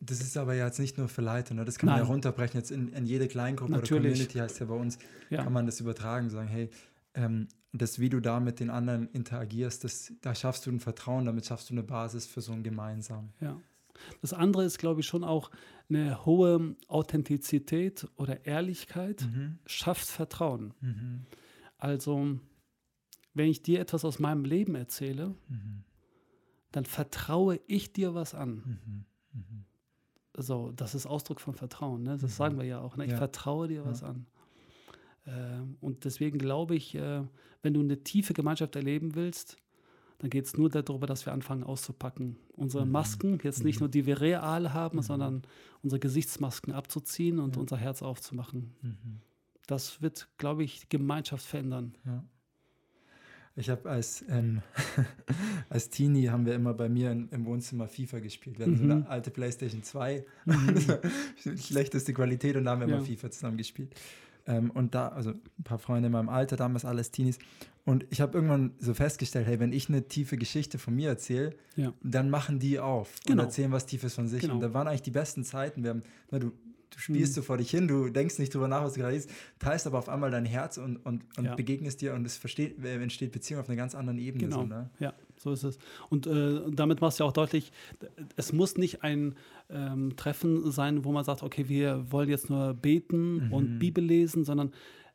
[0.00, 1.64] Das ist aber ja jetzt nicht nur für Leute, ne?
[1.64, 2.12] das kann man ja Nein.
[2.12, 2.58] runterbrechen.
[2.58, 3.92] Jetzt in, in jede Kleingruppe Natürlich.
[3.92, 4.98] oder Community heißt ja bei uns,
[5.30, 5.44] Ja.
[5.44, 6.70] kann man das übertragen, sagen, hey,
[7.14, 11.24] ähm, das, wie du da mit den anderen interagierst, das, da schaffst du ein Vertrauen,
[11.26, 13.30] damit schaffst du eine Basis für so ein gemeinsam.
[13.40, 13.60] Ja.
[14.20, 15.50] Das andere ist, glaube ich, schon auch
[15.88, 19.58] eine hohe Authentizität oder Ehrlichkeit Mhm.
[19.66, 20.74] schafft Vertrauen.
[20.80, 21.26] Mhm.
[21.78, 22.38] Also,
[23.34, 25.84] wenn ich dir etwas aus meinem Leben erzähle, Mhm.
[26.70, 28.54] dann vertraue ich dir was an.
[28.84, 29.04] Mhm.
[29.32, 29.64] Mhm.
[30.38, 32.02] So, das ist Ausdruck von Vertrauen.
[32.02, 32.12] Ne?
[32.12, 32.28] Das Mhm.
[32.28, 32.96] sagen wir ja auch.
[32.96, 33.04] Ne?
[33.04, 33.18] Ich Ja.
[33.18, 33.84] vertraue dir Ja.
[33.84, 34.26] was an.
[35.26, 37.22] Ähm, und deswegen glaube ich, äh,
[37.62, 39.56] wenn du eine tiefe Gemeinschaft erleben willst,
[40.22, 42.36] dann geht es nur darüber, dass wir anfangen auszupacken.
[42.56, 42.92] Unsere Mhm.
[42.92, 43.84] Masken, jetzt nicht Mhm.
[43.84, 45.02] nur die wir real haben, Mhm.
[45.02, 45.42] sondern
[45.82, 47.60] unsere Gesichtsmasken abzuziehen und Ja.
[47.60, 48.72] unser Herz aufzumachen.
[48.82, 49.20] Mhm.
[49.66, 51.94] Das wird, glaube ich, die Gemeinschaft verändern.
[52.06, 52.24] Ja.
[53.54, 54.62] Ich habe als, ähm,
[55.68, 58.58] als Teenie haben wir immer bei mir in, im Wohnzimmer FIFA gespielt.
[58.58, 58.90] Wir hatten so Mhm.
[58.92, 60.98] eine alte Playstation 2, das war
[61.58, 62.96] schlechteste Qualität und da haben wir Ja.
[62.96, 63.94] immer FIFA zusammen gespielt.
[64.46, 67.38] Ähm, und da, also ein paar Freunde in meinem Alter, damals alles Teenies.
[67.84, 71.54] Und ich habe irgendwann so festgestellt, hey, wenn ich eine tiefe Geschichte von mir erzähle,
[71.74, 71.92] Ja.
[72.02, 73.42] dann machen die auf Genau.
[73.42, 74.42] und erzählen was Tiefes von sich.
[74.42, 74.54] Genau.
[74.54, 75.82] Und da waren eigentlich die besten Zeiten.
[75.82, 76.52] Wir haben, na, du,
[76.90, 77.34] du spielst Mhm.
[77.36, 79.98] so vor dich hin, du denkst nicht drüber nach, was du gerade liest, teilst aber
[79.98, 81.54] auf einmal dein Herz und, und, und Ja.
[81.56, 84.44] begegnest dir und es versteht, äh, entsteht Beziehung auf einer ganz anderen Ebene.
[84.44, 84.60] Genau.
[84.60, 84.90] So, ne?
[85.00, 85.78] Ja, so ist es.
[86.08, 87.72] Und äh, damit machst du ja auch deutlich,
[88.36, 89.34] es muss nicht ein
[89.70, 93.52] ähm, Treffen sein, wo man sagt, okay, wir wollen jetzt nur beten Mhm.
[93.52, 94.70] und Bibel lesen, sondern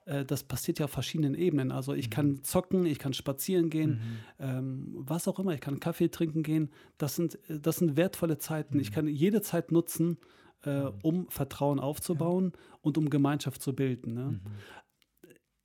[0.07, 1.71] äh, das passiert ja auf verschiedenen Ebenen.
[1.71, 3.99] Also ich kann zocken, ich kann spazieren gehen, Mhm.
[4.39, 6.69] ähm, was auch immer, ich kann Kaffee trinken gehen.
[6.97, 8.79] Das sind, äh, das sind wertvolle Zeiten.
[8.79, 10.17] Ich kann jede Zeit nutzen,
[10.63, 14.13] äh, um Vertrauen aufzubauen und um Gemeinschaft zu bilden.
[14.13, 14.23] Ne?
[14.31, 14.41] Mhm.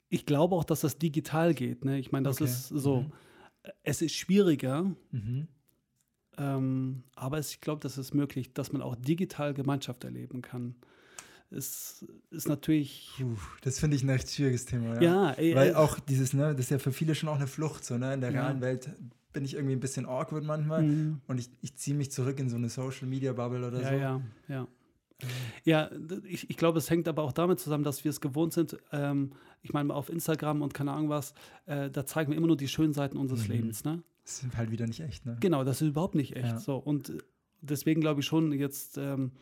[0.09, 1.85] Ich glaube auch, dass das digital geht.
[1.85, 1.99] Ne?
[1.99, 2.45] Ich meine, das Okay.
[2.45, 3.01] ist so.
[3.03, 3.13] Mhm.
[3.85, 5.47] Es ist schwieriger, Mhm.
[6.37, 10.75] ähm, aber es, ich glaube, das ist möglich, dass man auch digital Gemeinschaft erleben kann.
[11.55, 13.13] Es ist natürlich.
[13.19, 14.95] Puh, das finde ich ein recht schwieriges Thema.
[14.97, 17.37] Ja, Ja, ey, Weil ey, auch dieses, ne, das ist ja für viele schon auch
[17.37, 17.85] eine Flucht.
[17.85, 18.15] So, ne?
[18.15, 18.43] In der Ja.
[18.43, 18.89] realen Welt
[19.33, 21.21] bin ich irgendwie ein bisschen awkward manchmal Mhm.
[21.27, 23.95] und ich, ich ziehe mich zurück in so eine Social Media Bubble oder Ja, so.
[23.95, 24.69] ja, ja.
[25.65, 25.89] Ja,
[26.25, 28.77] ich, ich glaube, es hängt aber auch damit zusammen, dass wir es gewohnt sind.
[28.91, 29.31] Ähm,
[29.63, 31.33] ich meine, auf Instagram und keine Ahnung was,
[31.67, 33.55] äh, da zeigen wir immer nur die schönen Seiten unseres Mhm.
[33.55, 33.85] Lebens.
[33.85, 34.03] Ne?
[34.25, 35.37] Das sind halt wieder nicht echt, ne?
[35.41, 36.47] Genau, das ist überhaupt nicht echt.
[36.49, 36.59] Ja.
[36.59, 37.13] So, und
[37.63, 39.33] deswegen glaube ich schon, jetzt, ähm,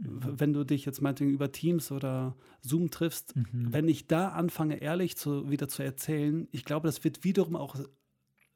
[0.00, 3.72] w- wenn du dich jetzt meinetwegen über Teams oder Zoom triffst, Mhm.
[3.72, 7.76] wenn ich da anfange, ehrlich zu, wieder zu erzählen, ich glaube, das wird wiederum auch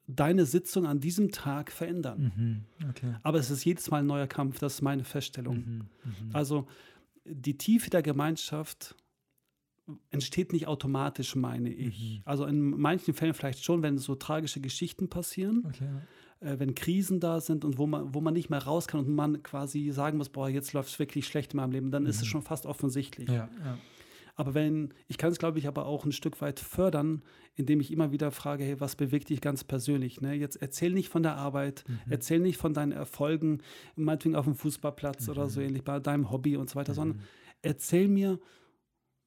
[0.08, 2.66] deine Sitzung an diesem Tag verändern.
[2.80, 2.88] Mhm.
[2.90, 3.14] Okay.
[3.22, 5.56] Aber es ist jedes Mal ein neuer Kampf, das ist meine Feststellung.
[5.56, 5.64] Mhm.
[6.04, 6.30] Mhm.
[6.34, 6.66] Also
[7.24, 8.96] die Tiefe der Gemeinschaft
[10.10, 12.16] entsteht nicht automatisch, meine ich.
[12.18, 12.22] Mhm.
[12.24, 15.88] Also in manchen Fällen vielleicht schon, wenn so tragische Geschichten passieren, Okay.
[16.42, 19.08] Äh, wenn Krisen da sind und wo man, wo man nicht mehr raus kann und
[19.14, 22.16] man quasi sagen muss, boah, jetzt läuft es wirklich schlecht in meinem Leben, dann ist
[22.16, 22.26] es Mhm.
[22.26, 23.28] schon fast offensichtlich.
[23.28, 23.78] Ja, ja.
[24.34, 27.22] Aber wenn, ich kann es, glaube ich, aber auch ein Stück weit fördern,
[27.54, 30.22] indem ich immer wieder frage, hey, was bewegt dich ganz persönlich?
[30.22, 30.32] Ne?
[30.34, 31.98] Jetzt erzähl nicht von der Arbeit, Mhm.
[32.08, 33.58] erzähl nicht von deinen Erfolgen,
[33.94, 37.22] meinetwegen auf dem Fußballplatz oder so ähnlich, bei deinem Hobby und so weiter, sondern Mhm.
[37.60, 38.38] erzähl mir,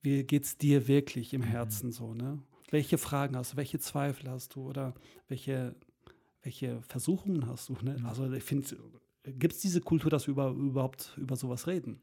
[0.01, 2.39] wie geht's dir wirklich im Herzen so, ne?
[2.71, 4.95] Welche Fragen hast du, welche Zweifel hast du oder
[5.27, 5.75] welche,
[6.45, 7.97] welche Versuchungen hast du, ne?
[7.99, 8.05] Mhm.
[8.05, 8.67] Also ich finde,
[9.25, 11.99] gibt es diese Kultur, dass wir über, überhaupt über sowas reden?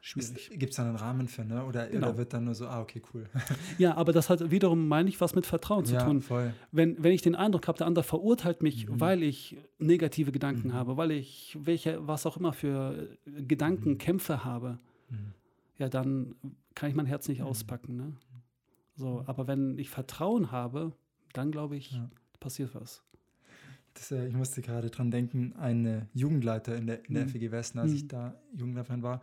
[0.00, 0.50] Schwierig.
[0.50, 1.64] Gibt es da einen Rahmen für, ne?
[1.64, 2.08] Oder, Genau.
[2.08, 3.28] oder wird dann nur so, ah, okay, cool.
[3.78, 6.22] Ja, aber das hat wiederum, meine ich, was mit Vertrauen zu ja, tun.
[6.22, 6.54] voll.
[6.72, 9.00] Wenn, wenn ich den Eindruck habe, der andere verurteilt mich, Mhm.
[9.00, 10.72] weil ich negative Gedanken Mhm.
[10.74, 14.78] habe, weil ich welche, was auch immer für Gedankenkämpfe habe,
[15.10, 15.34] Mhm.
[15.78, 16.34] ja, dann
[16.74, 17.46] kann ich mein Herz nicht Mhm.
[17.46, 17.96] auspacken.
[17.96, 18.12] Ne?
[18.94, 20.92] So, aber wenn ich Vertrauen habe,
[21.34, 22.08] dann glaube ich, Ja.
[22.40, 23.02] passiert was.
[23.98, 27.28] Das, äh, ich musste gerade dran denken, ein Jugendleiter in der, in der mhm.
[27.30, 27.96] FEG Westen, als mhm.
[27.96, 29.20] ich da Jugendleiterin war,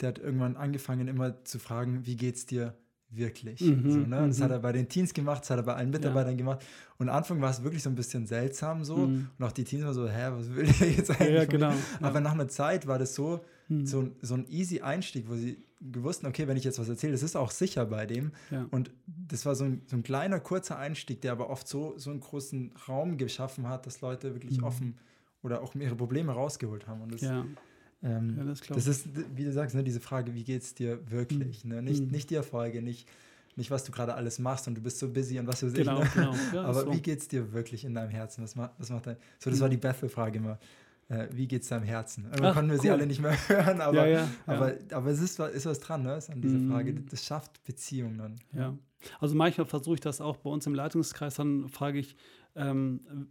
[0.00, 2.74] der hat irgendwann angefangen, immer zu fragen, wie geht's dir
[3.08, 3.60] wirklich?
[3.60, 4.26] Mhm, so, ne?
[4.26, 4.54] Das hat mhm.
[4.54, 6.38] er bei den Teens gemacht, das hat er bei allen Mitarbeitern ja.
[6.38, 6.64] gemacht.
[6.98, 8.96] Und am Anfang war es wirklich so ein bisschen seltsam so.
[8.96, 9.30] Mhm.
[9.38, 11.34] Und auch die Teens waren so, hä, was will der jetzt eigentlich?
[11.34, 11.72] Ja, genau.
[12.00, 13.86] Aber nach einer Zeit war das so, mhm.
[13.86, 17.22] so, so ein easy Einstieg, wo sie gewussten, okay, wenn ich jetzt was erzähle, das
[17.22, 18.32] ist auch sicher bei dem.
[18.50, 18.66] Ja.
[18.70, 22.10] Und das war so ein, so ein kleiner, kurzer Einstieg, der aber oft so, so
[22.10, 24.64] einen großen Raum geschaffen hat, dass Leute wirklich mhm.
[24.64, 24.98] offen
[25.42, 27.02] oder auch ihre Probleme rausgeholt haben.
[27.02, 27.44] Und das, ja.
[28.02, 31.10] Ähm, ja, das, das, ist, wie du sagst, ne, diese Frage, wie geht es dir
[31.10, 31.64] wirklich?
[31.64, 31.70] Mhm.
[31.70, 31.82] Ne?
[31.82, 32.10] Nicht, mhm.
[32.10, 33.08] nicht die Erfolge, nicht,
[33.54, 36.00] nicht was du gerade alles machst und du bist so busy und was du genau,
[36.00, 36.10] ne?
[36.14, 36.34] genau.
[36.52, 36.92] Ja, Aber so.
[36.92, 38.42] wie geht es dir wirklich in deinem Herzen?
[38.44, 39.62] Was macht, was macht dein, so, das mhm.
[39.62, 40.58] war die Bethel-Frage immer
[41.08, 42.24] äh, wie geht es deinem Herzen?
[42.24, 42.82] Irgendwann konnten wir cool.
[42.82, 44.96] sie alle nicht mehr hören, aber, ja, ja, aber, ja.
[44.96, 46.16] aber es ist, ist was dran, ne?
[46.16, 46.70] ist an dieser mhm.
[46.70, 46.94] Frage.
[46.94, 48.36] Das schafft Beziehungen dann.
[48.52, 48.76] Ja.
[49.20, 52.16] Also manchmal versuche ich das auch bei uns im Leitungskreis, dann frage ich
[52.56, 53.28] ähm,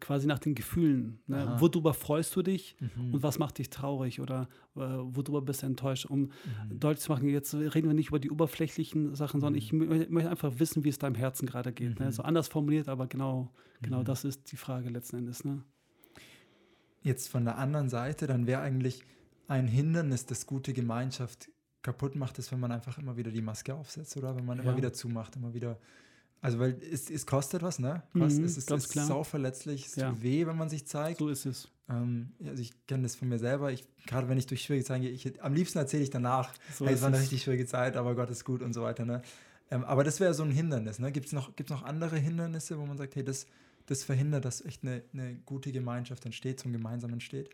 [0.00, 1.20] quasi nach den Gefühlen.
[1.26, 1.56] Ne?
[1.58, 3.14] Worüber freust du dich mhm.
[3.14, 6.06] und was macht dich traurig oder äh, worüber bist du enttäuscht?
[6.06, 6.80] Um mhm.
[6.80, 10.06] deutlich zu machen, jetzt reden wir nicht über die oberflächlichen Sachen, sondern ich mhm.
[10.10, 11.98] möchte einfach wissen, wie es deinem Herzen gerade geht.
[12.00, 12.06] Ne?
[12.06, 12.10] Mhm.
[12.10, 14.04] So anders formuliert, aber genau, genau mhm.
[14.04, 15.44] das ist die Frage letzten Endes.
[15.44, 15.62] Ne?
[17.06, 19.04] Jetzt von der anderen Seite, dann wäre eigentlich
[19.46, 21.48] ein Hindernis, das gute Gemeinschaft
[21.82, 24.34] kaputt macht, ist, wenn man einfach immer wieder die Maske aufsetzt, oder?
[24.34, 24.64] Wenn man ja.
[24.64, 25.78] immer wieder zumacht, immer wieder.
[26.40, 28.02] Also, weil es, es kostet was, ne?
[28.12, 29.06] Kost, mhm, es ist, ganz ist klar.
[29.06, 30.10] sauverletzlich, es ja.
[30.10, 31.20] tut weh, wenn man sich zeigt.
[31.20, 31.68] So ist es.
[31.88, 33.70] Ähm, also, ich kenne das von mir selber.
[33.70, 36.86] Ich, gerade wenn ich durch schwierige Zeiten gehe, ich, am liebsten erzähle ich danach, so
[36.86, 39.22] hey, es war eine richtig schwierige Zeit, aber Gott ist gut und so weiter, ne?
[39.70, 41.12] Ähm, aber das wäre so ein Hindernis, ne?
[41.12, 43.46] Gibt es noch, gibt's noch andere Hindernisse, wo man sagt, hey, das
[43.86, 47.50] das verhindert, dass echt eine, eine gute Gemeinschaft entsteht, zum Gemeinsamen entsteht?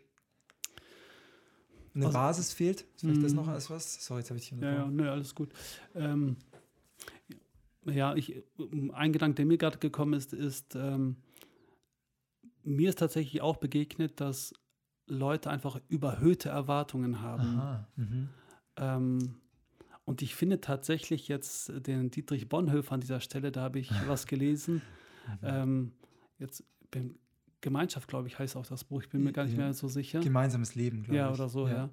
[1.95, 2.81] Eine also, Basis fehlt?
[2.81, 4.03] Ist vielleicht das noch als was?
[4.03, 5.51] Sorry, jetzt habe ich dich Ja, ja, nö, alles gut.
[5.93, 6.37] Ähm,
[7.85, 8.43] ja, ich,
[8.93, 11.17] ein Gedanke, der mir gerade gekommen ist, ist, ähm,
[12.63, 14.53] mir ist tatsächlich auch begegnet, dass
[15.05, 17.59] Leute einfach überhöhte Erwartungen haben.
[17.59, 18.29] Aha, mhm.
[18.77, 19.35] ähm,
[20.05, 24.27] und ich finde tatsächlich jetzt den Dietrich Bonhoeffer an dieser Stelle, da habe ich was
[24.27, 24.81] gelesen.
[25.27, 25.37] Mhm.
[25.43, 25.91] Ähm,
[26.43, 26.63] jetzt
[27.63, 29.01] Gemeinschaft, glaube ich, heißt auch das Buch.
[29.01, 30.19] Ich bin mir gar nicht mehr so sicher.
[30.19, 31.37] Gemeinsames Leben, glaube ja, ich.
[31.37, 31.73] Ja, oder so, ja.
[31.73, 31.89] ja.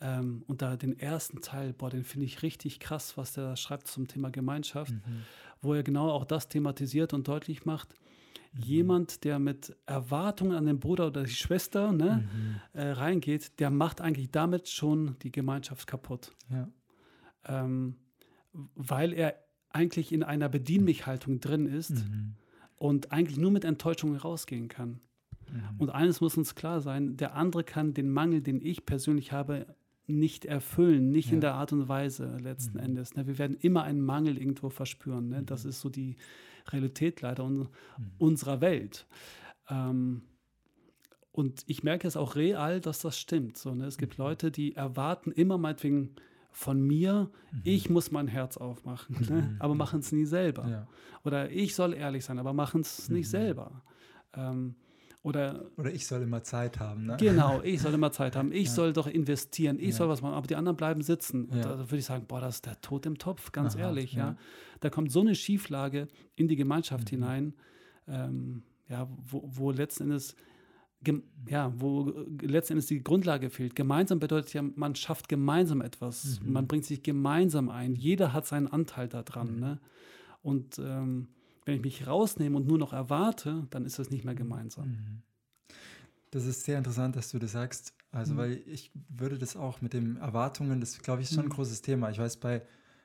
[0.00, 3.56] Ähm, und da den ersten Teil, boah, den finde ich richtig krass, was der da
[3.56, 5.22] schreibt zum Thema Gemeinschaft, mhm.
[5.62, 7.94] wo er genau auch das thematisiert und deutlich macht.
[8.52, 8.62] Mhm.
[8.62, 12.60] Jemand, der mit Erwartungen an den Bruder oder die Schwester ne, mhm.
[12.72, 16.32] äh, reingeht, der macht eigentlich damit schon die Gemeinschaft kaputt.
[16.50, 16.68] Ja.
[17.46, 17.96] Ähm,
[18.52, 19.36] weil er
[19.70, 22.34] eigentlich in einer Bedienmich-Haltung drin ist mhm
[22.84, 25.00] und eigentlich nur mit Enttäuschungen rausgehen kann.
[25.50, 25.62] Mhm.
[25.78, 29.74] Und eines muss uns klar sein, der andere kann den Mangel, den ich persönlich habe,
[30.06, 31.34] nicht erfüllen, nicht ja.
[31.34, 32.84] in der Art und Weise letzten mhm.
[32.84, 33.14] Endes.
[33.14, 33.26] Ne?
[33.26, 35.30] Wir werden immer einen Mangel irgendwo verspüren.
[35.30, 35.42] Ne?
[35.44, 35.70] Das mhm.
[35.70, 36.16] ist so die
[36.68, 37.68] Realität leider un mhm.
[38.18, 39.06] unserer Welt.
[39.70, 40.20] Ähm,
[41.32, 43.56] und ich merke es auch real, dass das stimmt.
[43.56, 43.86] So, ne?
[43.86, 44.24] Es gibt mhm.
[44.24, 46.16] Leute, die erwarten immer meinetwegen
[46.54, 47.60] von mir, mhm.
[47.64, 49.42] ich muss mein Herz aufmachen, ne?
[49.42, 49.56] mhm.
[49.58, 50.68] aber machen es nie selber.
[50.68, 50.86] Ja.
[51.24, 53.16] Oder ich soll ehrlich sein, aber machen es mhm.
[53.16, 53.82] nicht selber.
[54.34, 54.76] Ähm,
[55.22, 57.06] oder, oder ich soll immer Zeit haben.
[57.06, 57.16] Ne?
[57.18, 58.52] Genau, ich soll immer Zeit haben.
[58.52, 58.72] Ich ja.
[58.72, 59.78] soll doch investieren.
[59.80, 59.92] Ich ja.
[59.92, 60.34] soll was machen.
[60.34, 61.48] Aber die anderen bleiben sitzen.
[61.50, 61.62] Ja.
[61.62, 64.12] Da würde ich sagen, boah, das ist der Tod im Topf, ganz Aha, ehrlich.
[64.12, 64.36] Ja.
[64.80, 67.16] Da kommt so eine Schieflage in die Gemeinschaft mhm.
[67.16, 67.54] hinein,
[68.06, 70.36] ähm, ja, wo, wo letzten Endes
[71.48, 73.74] ja, wo letztendlich die Grundlage fehlt.
[73.76, 76.40] Gemeinsam bedeutet ja, man schafft gemeinsam etwas.
[76.40, 76.52] Mhm.
[76.52, 77.94] Man bringt sich gemeinsam ein.
[77.94, 79.54] Jeder hat seinen Anteil daran.
[79.54, 79.60] Mhm.
[79.60, 79.80] Ne?
[80.42, 81.28] Und ähm,
[81.64, 84.88] wenn ich mich rausnehme und nur noch erwarte, dann ist das nicht mehr gemeinsam.
[84.88, 85.22] Mhm.
[86.30, 87.94] Das ist sehr interessant, dass du das sagst.
[88.10, 88.38] Also, mhm.
[88.38, 91.54] weil ich würde das auch mit den Erwartungen, das glaube ich ist schon ein mhm.
[91.54, 92.10] großes Thema.
[92.10, 92.62] Ich weiß, bei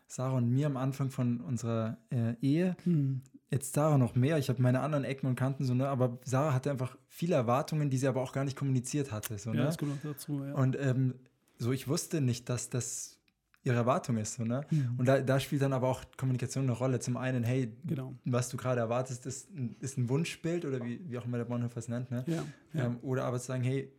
[0.07, 4.37] Sarah und mir am Anfang von unserer äh, Ehe, mhm jetzt Sarah noch mehr.
[4.37, 5.87] Ich habe meine anderen Ecken und Kanten so, ne?
[5.87, 9.37] Aber Sarah hatte einfach viele Erwartungen, die sie aber auch gar nicht kommuniziert hatte.
[9.37, 9.59] So, ne?
[9.59, 10.53] Ja, das kommt auch dazu, ja.
[10.53, 11.15] Und ähm,
[11.57, 13.17] so, ich wusste nicht, dass das
[13.63, 14.35] ihre Erwartung ist.
[14.35, 14.65] So, ne?
[14.69, 14.95] Mhm.
[14.97, 16.99] Und da, da, spielt dann aber auch Kommunikation eine Rolle.
[16.99, 18.15] Zum einen, hey, genau.
[18.25, 21.45] was du gerade erwartest, ist ein, ist ein Wunschbild oder wie, wie auch immer der
[21.45, 22.11] Bonhoeffer es nennt.
[22.11, 22.23] Ne?
[22.27, 22.85] Ja, ja.
[22.85, 23.91] Ähm, oder aber zu sagen, hey,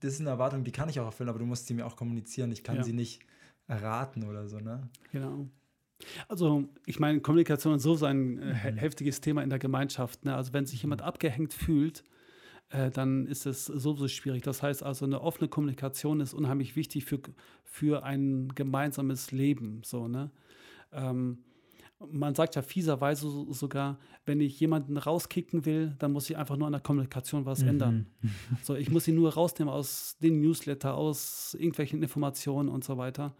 [0.00, 1.96] das ist eine Erwartung, die kann ich auch erfüllen, aber du musst sie mir auch
[1.96, 2.50] kommunizieren.
[2.50, 2.82] Ich kann ja.
[2.82, 3.20] sie nicht
[3.68, 4.58] erraten oder so.
[4.58, 4.88] Ne?
[5.12, 5.46] Genau.
[6.28, 8.76] Also, ich meine, Kommunikation ist so ein äh, mhm.
[8.76, 10.24] heftiges Thema in der Gemeinschaft.
[10.24, 10.34] Ne?
[10.34, 12.04] Also, wenn sich jemand abgehängt fühlt,
[12.70, 14.42] äh, dann ist es so, so schwierig.
[14.42, 17.20] Das heißt also, eine offene Kommunikation ist unheimlich wichtig für,
[17.64, 19.82] für ein gemeinsames Leben.
[19.84, 20.30] So, ne?
[20.92, 21.38] Ähm,
[22.10, 26.66] man sagt ja fieserweise sogar, wenn ich jemanden rauskicken will, dann muss ich einfach nur
[26.66, 27.68] an der Kommunikation was mhm.
[27.68, 28.06] ändern.
[28.62, 33.34] So, ich muss ihn nur rausnehmen aus den Newsletter, aus irgendwelchen Informationen und so weiter.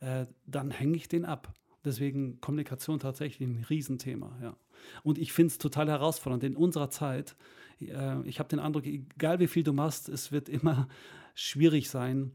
[0.00, 1.52] Äh, dann hänge ich den ab.
[1.86, 4.56] Deswegen Kommunikation tatsächlich ein Riesenthema, ja.
[5.02, 6.44] Und ich finde es total herausfordernd.
[6.44, 7.36] In unserer Zeit,
[7.80, 10.88] äh, ich habe den Eindruck, egal wie viel du machst, es wird immer
[11.34, 12.32] schwierig sein,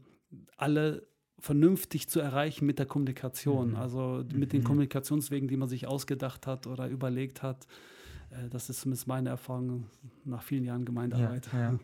[0.56, 1.06] alle
[1.38, 3.76] vernünftig zu erreichen mit der Kommunikation, mhm.
[3.76, 4.66] also mit den mhm.
[4.66, 7.66] Kommunikationswegen, die man sich ausgedacht hat oder überlegt hat.
[8.30, 9.86] Äh, das ist zumindest meine Erfahrung
[10.24, 11.50] nach vielen Jahren Gemeindearbeit.
[11.52, 11.78] Ja,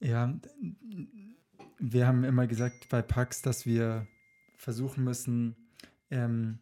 [0.00, 0.08] ja.
[0.08, 0.40] ja,
[1.78, 4.06] wir haben immer gesagt bei Pax, dass wir
[4.56, 5.56] versuchen müssen,
[6.10, 6.58] ähm,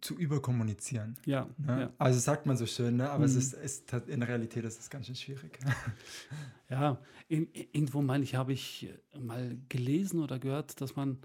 [0.00, 1.16] zu überkommunizieren.
[1.26, 1.80] Ja, ne?
[1.80, 3.10] ja, Also sagt man so schön, ne?
[3.10, 3.36] aber mhm.
[3.36, 5.58] es ist, ist, in der Realität ist es ganz schön schwierig.
[6.68, 11.18] ja, in, irgendwo meine ich, habe ich mal gelesen oder gehört, dass man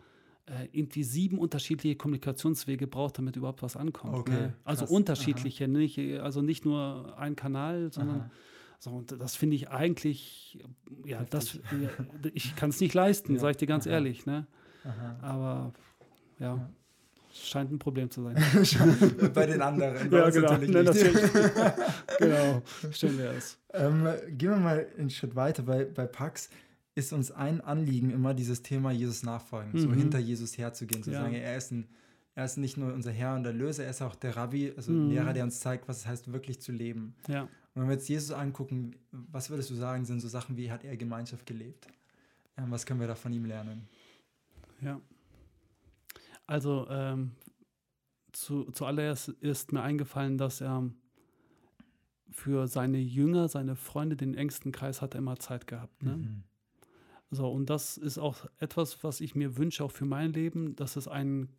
[0.46, 4.16] äh, irgendwie sieben unterschiedliche Kommunikationswege braucht, damit überhaupt was ankommt.
[4.16, 4.54] Okay, ne?
[4.64, 4.92] Also krass.
[4.92, 8.32] unterschiedliche, nicht, also nicht nur ein Kanal, sondern Aha.
[8.84, 10.58] So, und das finde ich eigentlich,
[11.06, 11.60] ja, das,
[12.34, 13.40] ich kann es nicht leisten, ja.
[13.40, 13.94] sage ich dir ganz Aha.
[13.94, 14.26] ehrlich.
[14.26, 14.48] Ne?
[15.22, 15.72] Aber
[16.42, 16.56] ja.
[16.56, 16.70] ja.
[17.34, 18.36] Scheint ein Problem zu sein.
[19.34, 20.12] Bei den anderen.
[20.12, 20.52] ja, genau.
[20.52, 21.74] Natürlich Nein,
[22.20, 22.62] genau.
[22.92, 23.58] Schön wäre es.
[23.74, 24.06] Ähm,
[24.38, 25.64] gehen wir mal einen Schritt weiter.
[25.64, 26.50] Bei, bei Pax
[26.94, 29.80] ist uns ein Anliegen immer dieses Thema Jesus nachfolgen, mhm.
[29.80, 31.22] so hinter Jesus herzugehen, zu ja.
[31.22, 31.88] sagen, er ist, ein,
[32.36, 35.10] er ist nicht nur unser Herr und Erlöser, er ist auch der Rabbi, also mhm.
[35.10, 37.16] Lehrer, der uns zeigt, was es heißt, wirklich zu leben.
[37.30, 37.44] Ja.
[37.44, 40.84] Und wenn wir jetzt Jesus angucken, was würdest du sagen, sind so Sachen wie, hat
[40.84, 41.88] er Gemeinschaft gelebt?
[42.58, 43.88] Ähm, was können wir da von ihm lernen?
[44.82, 45.00] Ja.
[46.48, 47.32] Also ähm,
[48.32, 50.90] zu, zuallererst ist mir eingefallen, dass er
[52.30, 56.02] für seine Jünger, seine Freunde, den engsten Kreis hat er immer Zeit gehabt.
[56.02, 56.18] Ne?
[56.18, 56.44] Mhm.
[57.30, 60.96] So, und das ist auch etwas, was ich mir wünsche, auch für mein Leben, dass
[60.96, 61.50] es einen,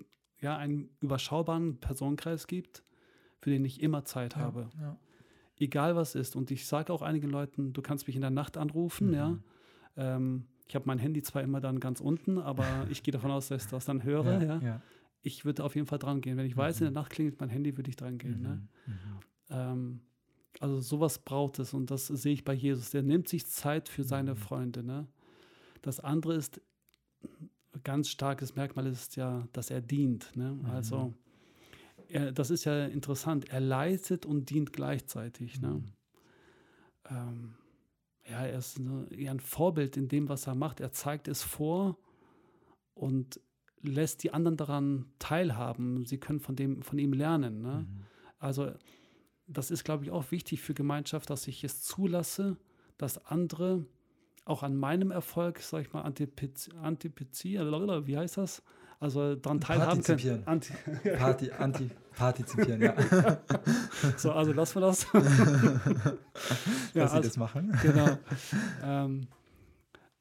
[0.41, 2.85] ja, einen überschaubaren Personenkreis gibt,
[3.41, 4.69] für den ich immer Zeit ja, habe.
[4.81, 4.99] Ja.
[5.59, 6.37] Egal was ist.
[6.37, 9.15] Und ich sage auch einigen Leuten, du kannst mich in der Nacht anrufen, mhm.
[9.15, 9.39] ja.
[9.97, 13.49] Ähm, ich habe mein Handy zwar immer dann ganz unten, aber ich gehe davon aus,
[13.49, 14.43] dass ich das dann höre.
[14.43, 14.83] Ja, ja.
[15.23, 16.37] Ich würde auf jeden Fall dran gehen.
[16.37, 16.87] Wenn ich weiß, mhm.
[16.87, 18.43] in der Nacht klingelt mein Handy, würde ich dran gehen.
[18.43, 18.69] Ne?
[18.87, 18.93] Mhm.
[18.93, 19.21] Ne?
[19.51, 20.01] Ähm,
[20.61, 22.91] also sowas braucht es und das sehe ich bei Jesus.
[22.91, 24.37] Der nimmt sich Zeit für seine mhm.
[24.37, 24.83] Freunde.
[24.83, 25.07] Ne?
[25.83, 26.61] Das andere ist,
[27.85, 30.37] ganz starkes Merkmal ist ja, dass er dient.
[30.37, 30.53] Ne?
[30.53, 30.67] Mhm.
[30.67, 31.15] Also
[32.09, 33.49] er, das ist ja interessant.
[33.49, 35.61] Er leitet und dient gleichzeitig.
[35.61, 35.69] Ne?
[35.69, 35.93] Mhm.
[37.09, 37.55] Ähm,
[38.29, 40.81] ja, er ist eine, eher ein Vorbild in dem, was er macht.
[40.81, 41.99] Er zeigt es vor
[42.95, 43.41] und
[43.83, 46.07] lässt die anderen daran teilhaben.
[46.07, 47.61] Sie können von, dem, von ihm lernen.
[47.63, 47.87] Ne?
[47.89, 48.05] Mhm.
[48.39, 48.73] Also
[49.47, 52.57] das ist, glaube ich, auch wichtig für Gemeinschaft, dass ich es zulasse,
[52.97, 53.87] dass andere
[54.45, 57.63] auch an meinem Erfolg, sag ich mal, Antipizia
[58.07, 58.63] wie heißt das?
[59.03, 60.43] Also daran teilhaben können.
[60.47, 60.73] Anti
[61.19, 62.95] Party, anti partizipieren, ja.
[64.17, 65.07] so, also lassen wir das.
[65.13, 67.77] ja, dass also, sie das machen.
[67.83, 68.17] genau.
[68.85, 69.27] Ähm,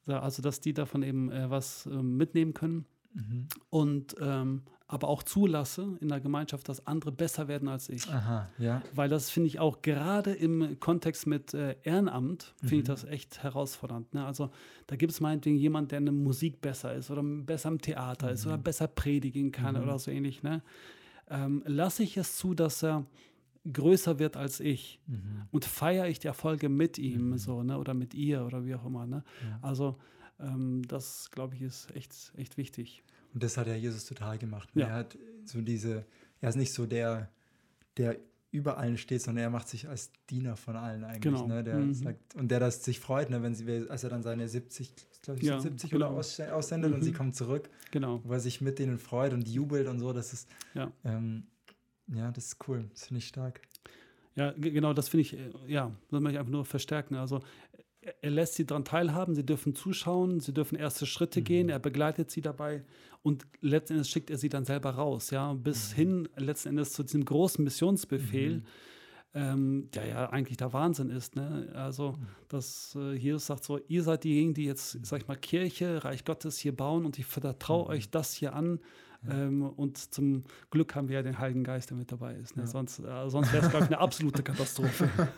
[0.08, 2.86] also, dass die davon eben äh, was äh, mitnehmen können.
[3.14, 3.46] Mhm.
[3.70, 8.06] Und ähm, aber auch zulasse in der Gemeinschaft, dass andere besser werden als ich.
[8.10, 8.82] Aha, ja.
[8.94, 12.80] Weil das finde ich auch gerade im Kontext mit äh, Ehrenamt, finde mhm.
[12.80, 14.12] ich das echt herausfordernd.
[14.12, 14.26] Ne?
[14.26, 14.50] Also
[14.88, 18.26] da gibt es meinetwegen jemanden, der in der Musik besser ist oder besser im Theater
[18.26, 18.32] mhm.
[18.34, 19.82] ist oder besser predigen kann mhm.
[19.82, 20.42] oder so ähnlich.
[20.42, 20.60] Ne?
[21.30, 23.06] Ähm, lasse ich es zu, dass er
[23.72, 25.44] größer wird als ich mhm.
[25.52, 27.38] und feiere ich die Erfolge mit ihm mhm.
[27.38, 27.78] so, ne?
[27.78, 29.06] oder mit ihr oder wie auch immer.
[29.06, 29.24] Ne?
[29.42, 29.58] Ja.
[29.62, 29.96] Also
[30.38, 33.02] ähm, das, glaube ich, ist echt, echt wichtig.
[33.34, 34.68] Und das hat ja Jesus total gemacht.
[34.74, 34.88] Ja.
[34.88, 36.04] Er hat so diese,
[36.40, 37.28] er ist nicht so der,
[37.96, 38.16] der
[38.52, 41.22] über allen steht, sondern er macht sich als Diener von allen eigentlich.
[41.22, 41.46] Genau.
[41.46, 41.64] Ne?
[41.64, 41.94] Der mhm.
[41.94, 43.42] sagt, und der das sich freut, ne?
[43.42, 44.92] wenn sie, als er dann seine 70,
[45.22, 46.08] glaube ich, ja, 70 genau.
[46.08, 46.96] oder aus, aussendet mhm.
[46.96, 48.20] und sie kommt zurück, genau.
[48.24, 50.12] wo er sich mit denen freut und jubelt und so.
[50.12, 51.44] Das ist, ja, ähm,
[52.08, 52.84] ja das ist cool.
[52.92, 53.62] Das finde ich stark.
[54.34, 57.14] Ja, genau, das finde ich, äh, ja, das möchte ich einfach nur verstärken.
[57.14, 57.40] Also
[58.20, 61.44] er lässt sie daran teilhaben, sie dürfen zuschauen, sie dürfen erste Schritte mhm.
[61.44, 62.84] gehen, er begleitet sie dabei
[63.22, 65.96] und letzten Endes schickt er sie dann selber raus, ja, bis mhm.
[65.96, 68.64] hin letzten Endes zu diesem großen Missionsbefehl, mhm.
[69.34, 71.36] ähm, der ja eigentlich der Wahnsinn ist.
[71.36, 71.70] Ne?
[71.74, 72.26] Also, mhm.
[72.48, 76.24] dass äh, Jesus sagt so, ihr seid diejenigen, die jetzt, sag ich mal, Kirche, Reich
[76.24, 77.90] Gottes hier bauen und ich vertraue mhm.
[77.90, 78.80] euch das hier an.
[79.28, 82.56] Ähm, und zum Glück haben wir ja den Heiligen Geist, der mit dabei ist.
[82.56, 82.64] Ne?
[82.64, 82.66] Ja.
[82.66, 85.08] Sonst, äh, sonst wäre es, glaube ich, eine absolute Katastrophe.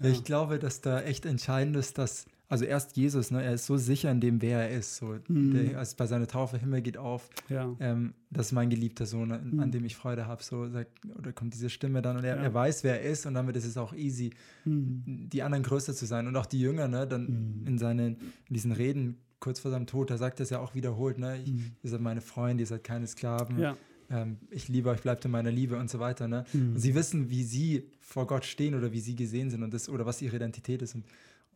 [0.00, 0.08] Ja.
[0.08, 3.78] Ich glaube, dass da echt entscheidend ist, dass, also erst Jesus, ne, er ist so
[3.78, 4.96] sicher in dem, wer er ist.
[4.96, 5.54] So, mhm.
[5.54, 7.74] der, also bei seiner Taufe, Himmel geht auf, ja.
[7.80, 9.60] ähm, das ist mein geliebter Sohn, an, mhm.
[9.60, 10.42] an dem ich Freude habe.
[10.42, 12.42] So sagt, oder kommt diese Stimme dann und er, ja.
[12.42, 14.34] er weiß, wer er ist und damit ist es auch easy,
[14.66, 15.02] mhm.
[15.06, 16.26] die anderen größer zu sein.
[16.26, 17.22] Und auch die Jünger, ne, dann
[17.62, 17.66] mhm.
[17.66, 18.16] in seinen,
[18.48, 21.40] in diesen Reden kurz vor seinem Tod, da sagt er es ja auch wiederholt, ne,
[21.42, 21.72] ich, mhm.
[21.82, 23.58] ihr seid meine Freunde, ihr seid keine Sklaven.
[23.60, 23.78] Ja
[24.10, 26.28] ähm, ich liebe euch, bleibt in meiner Liebe und so weiter.
[26.28, 26.44] Ne?
[26.52, 26.74] Mhm.
[26.74, 29.88] Und sie wissen, wie sie vor Gott stehen oder wie sie gesehen sind und das,
[29.88, 30.94] oder was ihre Identität ist.
[30.94, 31.06] Und,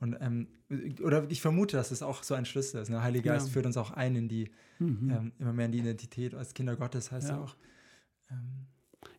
[0.01, 0.49] und ähm,
[1.03, 2.89] oder ich vermute, dass das auch so ein Schlüssel ist.
[2.89, 3.03] Der ne?
[3.03, 3.53] Heilige Geist ja.
[3.53, 5.11] führt uns auch ein in die, mhm.
[5.11, 7.57] ähm, immer mehr in die Identität als Kinder Gottes, heißt ja, ja auch.
[8.31, 8.67] Ähm,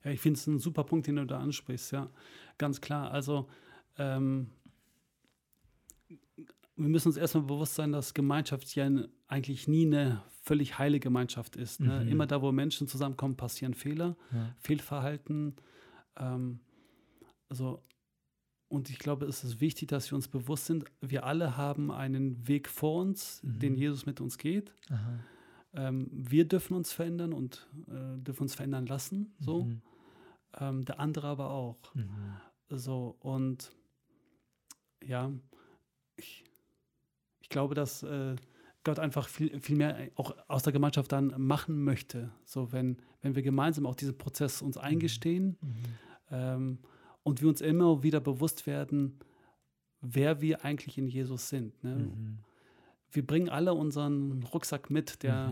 [0.04, 2.10] Ja, ich finde es ein super Punkt, den du da ansprichst, ja.
[2.58, 3.12] Ganz klar.
[3.12, 3.48] Also
[3.98, 4.48] ähm,
[6.76, 8.90] wir müssen uns erstmal bewusst sein, dass Gemeinschaft ja
[9.28, 11.80] eigentlich nie eine völlig heile Gemeinschaft ist.
[11.80, 12.04] Ne?
[12.04, 12.12] Mhm.
[12.12, 14.56] Immer da, wo Menschen zusammenkommen, passieren Fehler, ja.
[14.60, 15.56] Fehlverhalten.
[16.16, 16.60] Ähm,
[17.50, 17.84] also,
[18.70, 22.48] und ich glaube, es ist wichtig, dass wir uns bewusst sind, wir alle haben einen
[22.48, 23.60] Weg vor uns, mhm.
[23.60, 24.74] den Jesus mit uns geht.
[25.74, 29.34] Ähm, wir dürfen uns verändern und äh, dürfen uns verändern lassen.
[29.40, 29.64] So.
[29.64, 29.82] Mhm.
[30.60, 31.78] Ähm, der andere aber auch.
[31.94, 32.10] Mhm.
[32.70, 33.72] So, und
[35.02, 35.32] ja,
[36.18, 36.44] ich,
[37.42, 38.36] ich glaube, dass äh,
[38.84, 42.32] Gott einfach viel, viel mehr auch aus der Gemeinschaft dann machen möchte.
[42.44, 45.76] So, wenn, wenn wir gemeinsam auch diesen Prozess uns eingestehen mhm.
[46.32, 46.80] ähm,
[47.28, 49.20] und wir uns immer wieder bewusst werden,
[50.00, 51.84] wer wir eigentlich in Jesus sind.
[51.84, 51.96] Ne?
[51.96, 52.38] Mhm.
[53.12, 55.50] Wir bringen alle unseren Rucksack mit, der,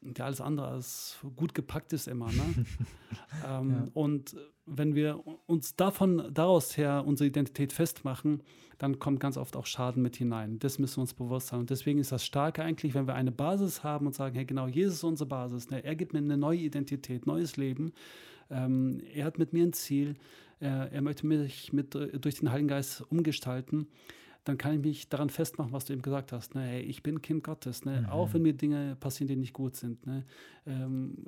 [0.00, 0.14] mhm.
[0.14, 2.32] der alles andere als gut gepackt ist immer.
[2.32, 2.64] Ne?
[3.46, 3.88] ähm, ja.
[3.92, 8.42] Und wenn wir uns davon, daraus her unsere Identität festmachen,
[8.78, 10.58] dann kommt ganz oft auch Schaden mit hinein.
[10.60, 11.60] Das müssen wir uns bewusst sein.
[11.60, 14.66] Und deswegen ist das Starke eigentlich, wenn wir eine Basis haben und sagen, hey, genau,
[14.66, 15.68] Jesus ist unsere Basis.
[15.68, 15.84] Ne?
[15.84, 17.92] Er gibt mir eine neue Identität, neues Leben.
[18.50, 20.16] Ähm, er hat mit mir ein Ziel.
[20.62, 23.88] Er, möchte mich mit, äh, durch den Heiligen Geist umgestalten
[24.44, 26.54] dann kann ich mich daran festmachen, was du eben gesagt hast.
[26.54, 26.62] Ne?
[26.62, 28.02] Hey, ich bin Kind Gottes, ne?
[28.02, 28.06] Mhm.
[28.06, 30.04] auch wenn mir Dinge passieren, die nicht gut sind.
[30.06, 30.24] Ne?
[30.66, 31.24] Ähm,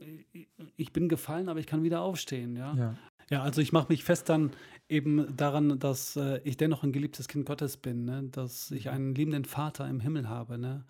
[0.76, 2.56] ich bin gefallen, aber ich kann wieder aufstehen.
[2.56, 2.96] Ja, ja.
[3.30, 4.50] ja also ich mache mich fest dann
[4.88, 8.24] eben daran, dass äh, ich dennoch ein geliebtes Kind Gottes bin, ne?
[8.30, 10.58] dass ich einen liebenden Vater im Himmel habe.
[10.58, 10.84] Ne?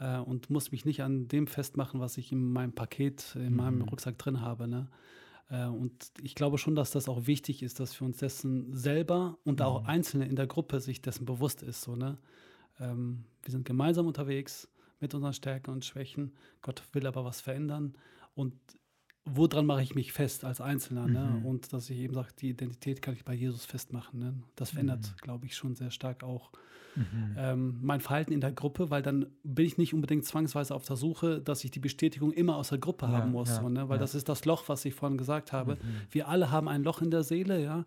[0.00, 3.56] Äh, und muss mich nicht an dem festmachen, was ich in meinem Paket, in mhm.
[3.56, 4.66] meinem Rucksack drin habe.
[4.66, 4.88] Ne?
[5.48, 9.38] Äh, und ich glaube schon, dass das auch wichtig ist, dass wir uns dessen selber
[9.44, 9.88] und auch mhm.
[9.88, 11.82] Einzelne in der Gruppe sich dessen bewusst ist.
[11.82, 12.18] So, ne?
[12.80, 14.68] Ähm, wir sind gemeinsam unterwegs
[15.00, 16.34] mit unseren Stärken und Schwächen.
[16.62, 17.94] Gott will aber was verändern.
[18.34, 18.54] Und
[19.34, 21.06] woran mache ich mich fest als Einzelner?
[21.06, 21.20] Ne?
[21.20, 21.42] Mhm.
[21.42, 21.48] Ne?
[21.48, 24.20] Und dass ich eben sage, die Identität kann ich bei Jesus festmachen.
[24.20, 24.34] Ne?
[24.56, 25.20] Das verändert, mhm.
[25.20, 26.50] glaube ich, schon sehr stark auch
[26.96, 27.36] mhm.
[27.36, 30.96] ähm, mein Verhalten in der Gruppe, weil dann bin ich nicht unbedingt zwangsweise auf der
[30.96, 33.48] Suche, dass ich die Bestätigung immer aus der Gruppe ja, haben muss.
[33.48, 33.88] Ja, so, ne?
[33.88, 34.00] Weil ja.
[34.00, 35.74] das ist das Loch, was ich vorhin gesagt habe.
[35.76, 35.78] Mhm.
[36.10, 37.84] Wir alle haben ein Loch in der Seele, ja.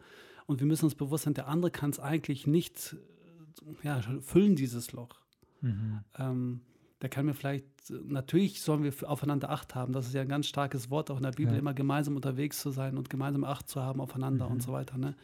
[0.47, 2.95] Und wir müssen uns bewusst sein, der andere kann es eigentlich nicht
[3.83, 5.21] ja, füllen, dieses Loch.
[5.61, 5.99] Mhm.
[6.17, 6.61] Ähm,
[7.01, 9.93] der kann mir vielleicht, natürlich sollen wir aufeinander Acht haben.
[9.93, 11.59] Das ist ja ein ganz starkes Wort auch in der Bibel, ja.
[11.59, 14.53] immer gemeinsam unterwegs zu sein und gemeinsam Acht zu haben aufeinander mhm.
[14.53, 14.97] und so weiter.
[14.97, 15.15] Ne?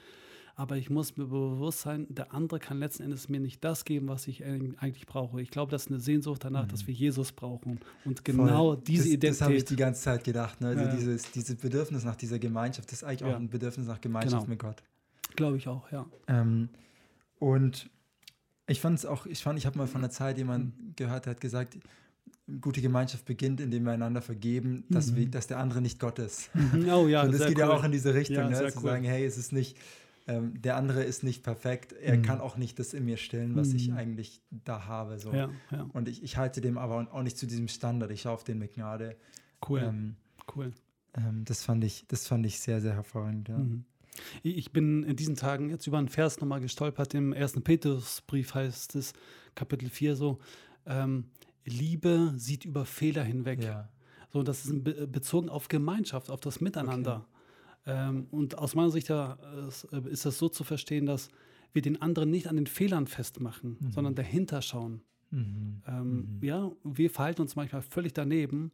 [0.56, 4.08] Aber ich muss mir bewusst sein, der andere kann letzten Endes mir nicht das geben,
[4.08, 5.40] was ich eigentlich brauche.
[5.40, 6.70] Ich glaube, das ist eine Sehnsucht danach, mhm.
[6.70, 7.80] dass wir Jesus brauchen.
[8.06, 8.82] Und genau Voll.
[8.88, 9.30] diese das, Identität.
[9.30, 10.60] Das habe ich die ganze Zeit gedacht.
[10.60, 10.70] Ne?
[10.70, 10.96] Also ja.
[10.96, 13.36] dieses, dieses Bedürfnis nach dieser Gemeinschaft, das ist eigentlich ja.
[13.36, 14.50] auch ein Bedürfnis nach Gemeinschaft genau.
[14.50, 14.82] mit Gott.
[15.36, 16.08] Glaube ich auch, ja.
[16.28, 16.70] Ähm,
[17.38, 17.92] und
[18.68, 20.94] ich fand es auch, ich fand, ich habe mal von der Zeit jemand mhm.
[20.96, 21.78] gehört, der hat gesagt,
[22.62, 25.16] gute Gemeinschaft beginnt, indem wir einander vergeben, dass, mhm.
[25.16, 26.54] wir, dass der andere nicht Gott ist.
[26.56, 26.90] Mhm.
[26.90, 27.62] Oh ja, Und das geht cool.
[27.62, 28.72] ja auch in diese Richtung, ja, ne?
[28.72, 28.84] zu cool.
[28.84, 29.78] sagen, hey, es ist nicht,
[30.28, 32.22] ähm, der andere ist nicht perfekt, er mhm.
[32.22, 33.98] kann auch nicht das in mir stillen, was ich mhm.
[33.98, 35.20] eigentlich da habe.
[35.20, 35.34] So.
[35.34, 35.90] Ja, ja.
[35.94, 38.60] Und ich, ich halte dem aber auch nicht zu diesem Standard, ich schaue auf den
[38.60, 39.16] mit Gnade.
[39.68, 40.16] Cool, ähm,
[40.56, 40.72] cool.
[41.16, 43.58] Ähm, das, fand ich, das fand ich sehr, sehr hervorragend, ja.
[44.44, 44.52] Mhm.
[44.52, 47.14] Ich bin in diesen Tagen jetzt über einen Vers nochmal gestolpert.
[47.14, 49.14] Im ersten Petrusbrief heißt es,
[49.56, 50.40] Kapitel 4 so,
[50.86, 51.26] ähm,
[51.66, 53.64] Liebe sieht über Fehler hinweg.
[53.64, 53.90] Ja.
[54.32, 57.26] So, das ist bezogen auf Gemeinschaft, auf das Miteinander.
[57.84, 57.98] Okay.
[58.10, 59.38] Ähm, und aus meiner Sicht ja,
[59.92, 61.30] äh, ist das so zu verstehen, dass
[61.74, 63.92] wir den anderen nicht an den Fehlern festmachen, mhm.
[63.92, 65.02] sondern dahinter schauen.
[65.32, 65.82] Mhm.
[65.88, 66.40] Ähm, mhm.
[66.42, 68.72] Ja, wir verhalten uns manchmal völlig daneben,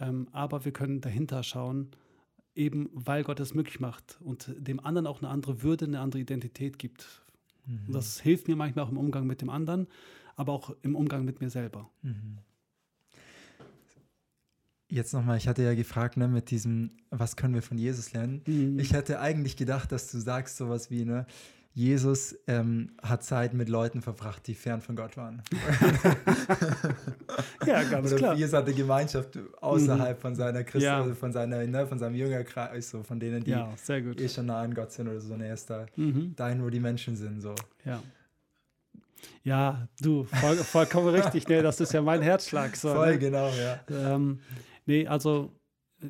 [0.00, 1.90] ähm, aber wir können dahinter schauen,
[2.54, 6.20] eben weil Gott es möglich macht und dem anderen auch eine andere Würde, eine andere
[6.20, 7.22] Identität gibt.
[7.66, 7.92] Mhm.
[7.92, 9.86] Das hilft mir manchmal auch im Umgang mit dem anderen
[10.36, 11.90] aber auch im Umgang mit mir selber.
[12.02, 12.38] Mhm.
[14.88, 18.42] Jetzt nochmal, ich hatte ja gefragt, ne, mit diesem, was können wir von Jesus lernen?
[18.46, 18.78] Mhm.
[18.78, 21.26] Ich hätte eigentlich gedacht, dass du sagst sowas wie, ne,
[21.76, 25.42] Jesus ähm, hat Zeit mit Leuten verbracht, die fern von Gott waren.
[27.66, 28.34] ja, ganz Oder klar.
[28.36, 30.20] Jesus hatte Gemeinschaft außerhalb mhm.
[30.20, 31.00] von seiner Christ, ja.
[31.00, 34.60] also von seiner, ne, von seinem Jüngerkreis, so von denen, die ja, eh schon nah
[34.60, 35.36] an Gott sind oder so.
[35.36, 36.36] Ne, er ist da, mhm.
[36.36, 37.40] dahin, wo die Menschen sind.
[37.40, 37.56] So.
[37.84, 38.00] Ja.
[39.42, 41.48] Ja, du, voll, vollkommen richtig.
[41.48, 41.60] Ne?
[41.60, 42.76] Das ist ja mein Herzschlag.
[42.76, 43.18] So, Voll, ne?
[43.18, 44.14] genau, ja.
[44.14, 44.38] Ähm,
[44.86, 45.50] nee, also,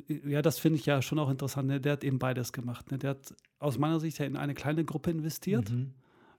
[0.07, 1.67] ja, das finde ich ja schon auch interessant.
[1.67, 1.79] Ne?
[1.81, 2.91] Der hat eben beides gemacht.
[2.91, 2.97] Ne?
[2.97, 5.69] Der hat aus meiner Sicht ja in eine kleine Gruppe investiert.
[5.69, 5.93] Mhm.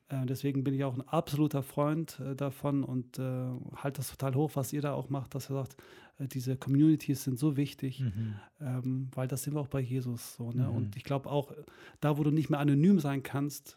[0.09, 4.35] Äh, deswegen bin ich auch ein absoluter Freund äh, davon und äh, halte das total
[4.35, 5.77] hoch, was ihr da auch macht, dass er sagt,
[6.19, 8.37] äh, diese Communities sind so wichtig, mhm.
[8.61, 10.53] ähm, weil das sind wir auch bei Jesus so.
[10.53, 10.65] Ne?
[10.69, 10.77] Mhm.
[10.77, 11.53] Und ich glaube auch,
[12.01, 13.77] da wo du nicht mehr anonym sein kannst,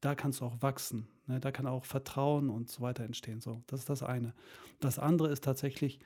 [0.00, 1.06] da kannst du auch wachsen.
[1.26, 1.40] Ne?
[1.40, 3.40] Da kann auch Vertrauen und so weiter entstehen.
[3.40, 4.34] So, das ist das eine.
[4.80, 6.00] Das andere ist tatsächlich,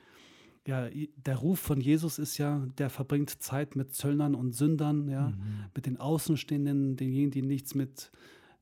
[0.69, 0.87] ja,
[1.25, 5.65] der Ruf von Jesus ist ja, der verbringt Zeit mit Zöllnern und Sündern, ja, mhm.
[5.73, 8.11] mit den Außenstehenden, denjenigen, die nichts mit,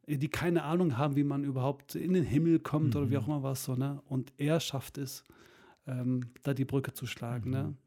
[0.08, 3.01] die keine Ahnung haben, wie man überhaupt in den Himmel kommt mhm.
[3.01, 3.20] oder wie mhm.
[3.20, 4.01] auch immer was so, ne?
[4.08, 5.26] Und er schafft es,
[5.86, 7.64] ähm, da die Brücke zu schlagen, ne?
[7.64, 7.70] mhm.
[7.70, 7.78] ne?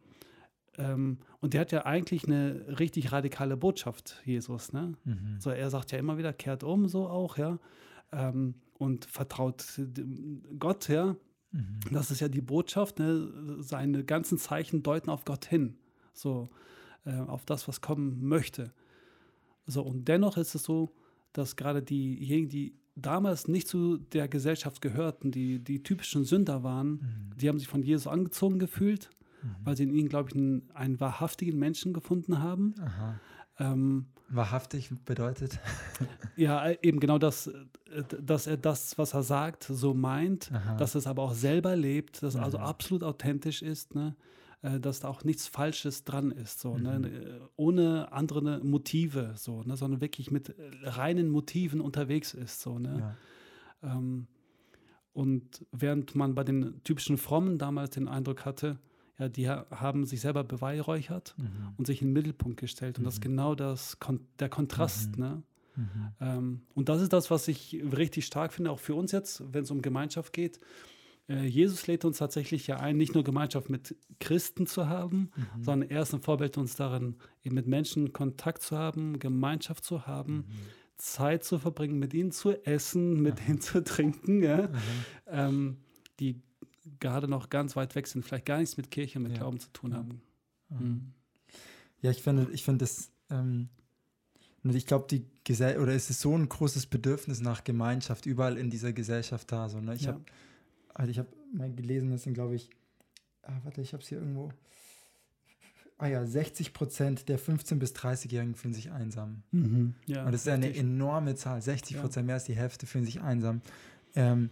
[0.79, 4.93] Ähm, und der hat ja eigentlich eine richtig radikale Botschaft, Jesus, ne?
[5.05, 5.37] Mhm.
[5.39, 7.59] So, er sagt ja immer wieder, kehrt um, so auch, ja.
[8.13, 9.65] Ähm, und vertraut
[10.59, 11.17] Gott, ja.
[11.53, 11.81] Mhm.
[11.93, 13.57] Das ist ja die Botschaft, ne?
[13.59, 15.77] seine ganzen Zeichen deuten auf Gott hin,
[16.13, 16.51] so
[17.05, 18.73] äh, auf das, was kommen möchte.
[19.67, 20.95] So, und dennoch ist es so,
[21.33, 26.91] dass gerade diejenigen, die damals nicht zu der Gesellschaft gehörten, die die typischen Sünder waren,
[26.91, 27.37] mhm.
[27.37, 29.11] die haben sich von Jesus angezogen gefühlt,
[29.43, 29.57] mhm.
[29.65, 32.75] weil sie in ihnen, glaube ich, einen, einen, wahrhaftigen Menschen gefunden haben.
[33.61, 35.59] Ähm, Wahrhaftig bedeutet?
[36.37, 40.77] ja, eben genau das, äh, dass er das, was er sagt, so meint, Aha.
[40.77, 42.45] dass es aber auch selber lebt, dass Aha.
[42.45, 44.17] also absolut authentisch ist, ne?
[44.63, 46.99] Äh, dass da auch nichts Falsches dran ist, so, ne?
[46.99, 47.01] mhm.
[47.03, 47.49] ne?
[47.57, 49.77] ohne andere Motive, so, ne?
[49.77, 52.61] sondern wirklich mit reinen Motiven unterwegs ist.
[52.61, 53.17] So, ne?
[53.83, 53.97] Ja.
[53.97, 54.27] Ähm,
[55.13, 58.79] und während man bei den typischen Frommen damals den Eindruck hatte,
[59.21, 61.75] ja, die haben sich selber beweihräuchert mhm.
[61.77, 62.97] und sich in den Mittelpunkt gestellt.
[62.99, 63.05] Und mhm.
[63.07, 63.99] das ist genau das,
[64.39, 65.19] der Kontrast.
[65.19, 65.23] Mhm.
[65.23, 65.43] Ne?
[65.77, 66.09] Mhm.
[66.21, 69.65] Ähm, und das ist das, was ich richtig stark finde, auch für uns jetzt, wenn
[69.65, 70.59] es um Gemeinschaft geht.
[71.29, 75.63] Äh, Jesus lädt uns tatsächlich ja ein, nicht nur Gemeinschaft mit Christen zu haben, mhm.
[75.63, 80.07] sondern er ist ein Vorbild uns darin, eben mit Menschen Kontakt zu haben, Gemeinschaft zu
[80.07, 80.37] haben.
[80.37, 80.47] Mhm.
[80.97, 84.69] Zeit zu verbringen, mit ihnen zu essen, mit ihnen zu trinken, ja?
[85.27, 85.79] ähm,
[86.21, 86.43] die
[86.99, 89.39] gerade noch ganz weit weg sind, vielleicht gar nichts mit Kirche, mit ja.
[89.39, 90.23] Glauben zu tun haben.
[90.69, 91.13] Mhm.
[92.01, 93.69] Ja, ich finde, ich finde das, ähm,
[94.65, 98.71] ich glaube, die Gesell oder es ist so ein großes Bedürfnis nach Gemeinschaft überall in
[98.71, 99.69] dieser Gesellschaft da.
[99.69, 99.95] So, ne?
[99.95, 100.13] Ich ja.
[100.13, 100.25] habe
[100.95, 102.71] also ich habe mal gelesen, das sind, glaube ich,
[103.43, 104.53] ah, warte, ich habe es hier irgendwo.
[105.99, 109.43] Ah ja, 60 Prozent der 15- bis 30-Jährigen fühlen sich einsam.
[109.51, 109.95] Mhm.
[110.07, 111.61] Ja, Und das ist ja eine enorme Zahl.
[111.61, 112.27] 60 Prozent, ja.
[112.27, 113.61] mehr als die Hälfte fühlen sich einsam.
[114.15, 114.51] Ähm,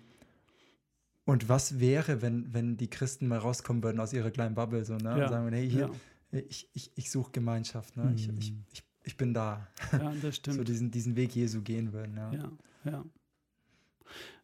[1.29, 4.97] und was wäre, wenn, wenn die Christen mal rauskommen würden aus ihrer kleinen Bubble so,
[4.97, 5.11] ne?
[5.11, 5.25] Ja.
[5.25, 5.91] und sagen, hey, hier,
[6.33, 6.41] ja.
[6.49, 8.05] ich, ich, ich suche Gemeinschaft, ne?
[8.05, 8.15] Mhm.
[8.15, 9.69] ich, ich, ich, ich bin da.
[9.93, 10.57] Ja, das stimmt.
[10.57, 12.17] so diesen, diesen Weg Jesu gehen würden.
[12.17, 12.33] Ja.
[12.33, 12.53] ja,
[12.87, 13.05] ja.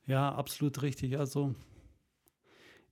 [0.07, 1.19] Ja, absolut richtig.
[1.19, 1.55] Also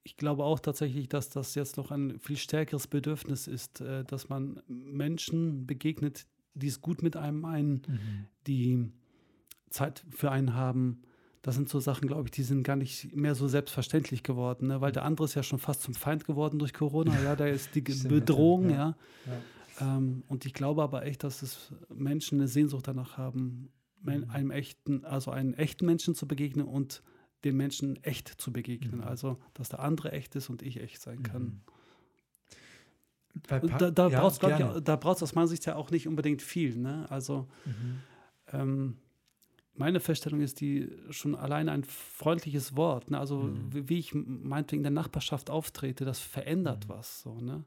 [0.05, 4.31] ich glaube auch tatsächlich, dass das jetzt noch ein viel stärkeres Bedürfnis ist, äh, dass
[4.31, 8.27] man Menschen begegnet, die es gut mit einem meinen, mhm.
[8.47, 8.91] die
[9.69, 11.03] Zeit für einen haben,
[11.43, 14.81] das sind so Sachen, glaube ich, die sind gar nicht mehr so selbstverständlich geworden, ne?
[14.81, 17.21] weil der andere ist ja schon fast zum Feind geworden durch Corona.
[17.23, 18.97] Ja, da ist die Bedrohung, ja.
[19.27, 19.97] ja.
[19.97, 23.73] Ähm, und ich glaube aber echt, dass es Menschen eine Sehnsucht danach haben,
[24.03, 24.31] mhm.
[24.31, 27.03] einem echten, also einen echten Menschen zu begegnen und
[27.45, 29.01] den Menschen echt zu begegnen.
[29.01, 29.05] Mhm.
[29.05, 31.43] Also, dass der andere echt ist und ich echt sein kann.
[31.43, 31.61] Mhm.
[33.49, 36.77] Da, da ja, brauchst du aus meiner Sicht ja auch nicht unbedingt viel.
[36.77, 37.07] Ne?
[37.11, 38.01] Also, mhm.
[38.53, 38.97] ähm,
[39.75, 43.11] meine Feststellung ist die schon allein ein freundliches Wort.
[43.11, 43.19] Ne?
[43.19, 43.89] Also mhm.
[43.89, 46.93] wie ich meinetwegen in der Nachbarschaft auftrete, das verändert mhm.
[46.93, 47.23] was.
[47.23, 47.65] So, ne?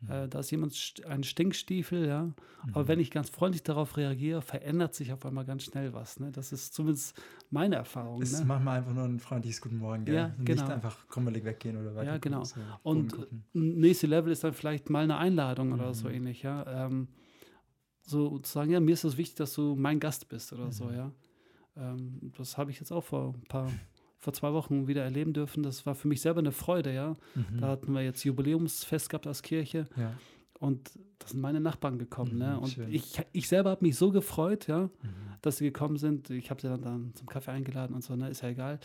[0.00, 0.10] Mhm.
[0.10, 0.74] Äh, da ist jemand
[1.06, 2.32] ein Stinkstiefel, ja.
[2.72, 2.88] Aber mhm.
[2.88, 6.18] wenn ich ganz freundlich darauf reagiere, verändert sich auf einmal ganz schnell was.
[6.18, 6.32] Ne?
[6.32, 7.20] Das ist zumindest
[7.50, 8.20] meine Erfahrung.
[8.22, 8.44] Es ne?
[8.44, 10.14] macht man einfach nur ein freundliches Guten Morgen, gell?
[10.14, 10.62] Ja, genau.
[10.62, 12.12] Nicht einfach krummelig weggehen oder weiter.
[12.12, 12.44] Ja, genau.
[12.44, 13.14] So Und
[13.52, 16.14] nächste Level ist dann vielleicht mal eine Einladung oder so mhm.
[16.14, 16.86] ähnlich, ja.
[16.86, 17.08] Ähm,
[18.02, 20.90] so zu sagen, ja, mir ist es wichtig, dass du mein Gast bist oder so,
[20.90, 21.10] ja.
[21.76, 23.70] Ähm, das habe ich jetzt auch vor ein paar,
[24.18, 25.62] vor zwei Wochen wieder erleben dürfen.
[25.62, 27.16] Das war für mich selber eine Freude, ja.
[27.34, 27.60] Mhm.
[27.60, 29.86] Da hatten wir jetzt Jubiläumsfest gehabt als Kirche.
[29.96, 30.14] Ja.
[30.58, 32.34] Und da sind meine Nachbarn gekommen.
[32.34, 32.60] Mhm, ne?
[32.60, 34.90] Und ich, ich selber habe mich so gefreut, ja, mhm.
[35.42, 36.30] dass sie gekommen sind.
[36.30, 38.30] Ich habe sie dann, dann zum Kaffee eingeladen und so, ne?
[38.30, 38.80] ist ja egal.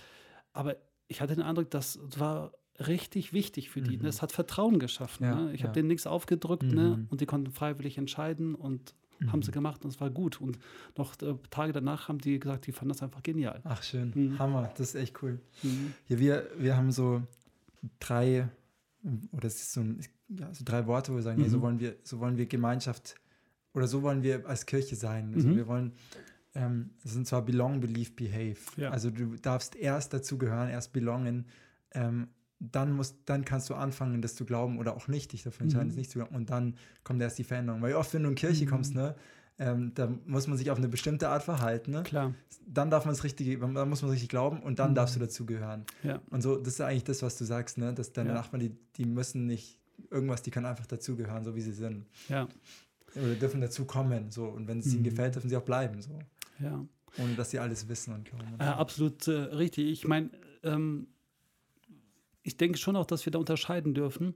[0.54, 0.76] Aber
[1.08, 2.52] ich hatte den Eindruck, das war
[2.88, 3.92] richtig wichtig für die.
[3.92, 4.04] Ne?
[4.04, 4.06] Mhm.
[4.06, 5.24] Das hat Vertrauen geschaffen.
[5.24, 5.54] Ja, ne?
[5.54, 5.68] Ich ja.
[5.68, 6.98] habe denen nichts aufgedrückt ne?
[6.98, 7.08] Mhm.
[7.10, 9.32] und die konnten freiwillig entscheiden und mhm.
[9.32, 10.42] haben sie gemacht und es war gut.
[10.42, 10.60] Und
[10.98, 13.62] noch äh, Tage danach haben die gesagt, die fanden das einfach genial.
[13.64, 14.12] Ach, schön.
[14.14, 14.40] Mhm.
[14.40, 15.40] Hammer, das ist echt cool.
[15.64, 15.94] Mhm.
[16.08, 17.24] Ja, wir, wir haben so
[18.00, 18.50] drei,
[19.32, 21.62] oder es ist so, ein, ja, so drei Worte, wo wir sagen, nee, so mhm.
[21.62, 23.16] wollen wir, so wollen wir Gemeinschaft
[23.74, 25.34] oder so wollen wir als Kirche sein.
[25.34, 25.56] Also mhm.
[25.56, 25.94] wir wollen
[26.54, 28.58] ähm, das sind zwar Belong, Believe, Behave.
[28.78, 28.90] Ja.
[28.90, 31.46] Also du darfst erst dazugehören, erst belongen,
[31.94, 32.28] ähm,
[32.62, 35.88] dann, musst, dann kannst du anfangen, das zu glauben oder auch nicht, dich dafür entscheiden,
[35.88, 35.92] mhm.
[35.92, 36.36] es nicht zu glauben.
[36.36, 37.82] Und dann kommt erst die Veränderung.
[37.82, 38.70] Weil oft, wenn du in Kirche mhm.
[38.70, 39.16] kommst, ne,
[39.58, 41.92] ähm, da muss man sich auf eine bestimmte Art verhalten.
[41.92, 42.04] Ne?
[42.04, 42.36] Klar.
[42.68, 44.96] Dann darf man es richtig, dann muss man richtig glauben und dann mhm.
[44.96, 45.86] darfst du dazugehören.
[46.04, 46.22] Ja.
[46.30, 47.94] Und so, das ist eigentlich das, was du sagst, ne?
[47.94, 48.36] dass deine ja.
[48.36, 49.80] Nachbarn, die, die müssen nicht
[50.12, 52.06] irgendwas, die können einfach dazugehören, so wie sie sind.
[52.30, 52.48] Ja.
[53.16, 54.30] Oder dürfen dazukommen.
[54.32, 54.46] So.
[54.46, 55.06] Und wenn es ihnen mhm.
[55.06, 56.02] gefällt, dürfen sie auch bleiben.
[56.02, 56.18] So.
[56.60, 56.86] Ja.
[57.18, 58.56] Ohne dass sie alles wissen und glauben.
[58.60, 59.92] Äh, absolut äh, richtig.
[59.92, 60.30] Ich meine,
[60.64, 61.08] ähm,
[62.44, 64.36] ich denke schon auch, dass wir da unterscheiden dürfen.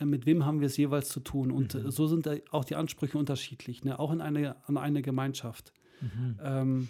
[0.00, 1.52] äh, mit wem haben wir es jeweils zu tun.
[1.52, 1.86] Und Mhm.
[1.86, 3.98] äh, so sind auch die Ansprüche unterschiedlich, ne?
[4.00, 5.72] auch in eine, an eine Gemeinschaft.
[6.00, 6.38] Mhm.
[6.42, 6.88] Ähm,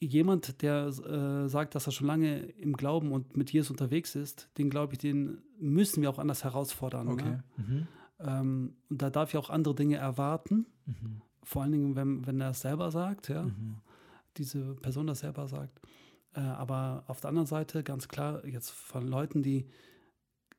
[0.00, 4.48] jemand, der äh, sagt, dass er schon lange im Glauben und mit Jesus unterwegs ist,
[4.58, 7.08] den glaube ich, den müssen wir auch anders herausfordern.
[7.08, 7.24] Okay.
[7.24, 7.44] Ne?
[7.56, 7.86] Mhm.
[8.18, 11.20] Ähm, und da darf ich auch andere Dinge erwarten, Mhm.
[11.42, 13.76] vor allen Dingen, wenn, wenn er es selber sagt, ja, Mhm.
[14.38, 15.80] diese Person das selber sagt.
[16.36, 19.66] Äh, aber auf der anderen Seite ganz klar jetzt von Leuten, die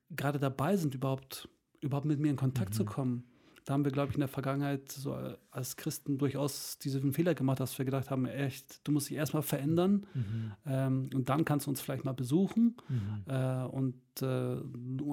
[0.09, 1.47] gerade dabei sind, überhaupt,
[1.81, 2.87] überhaupt mit mir in Kontakt zu Mhm.
[2.87, 3.23] kommen.
[3.67, 7.35] Da haben wir, glaube ich, in der Vergangenheit so äh, als Christen durchaus diesen Fehler
[7.35, 10.51] gemacht, dass wir gedacht haben, echt, du musst dich erstmal verändern Mhm.
[10.65, 12.77] ähm, und dann kannst du uns vielleicht mal besuchen.
[12.87, 13.23] Mhm.
[13.29, 14.55] Äh, und äh,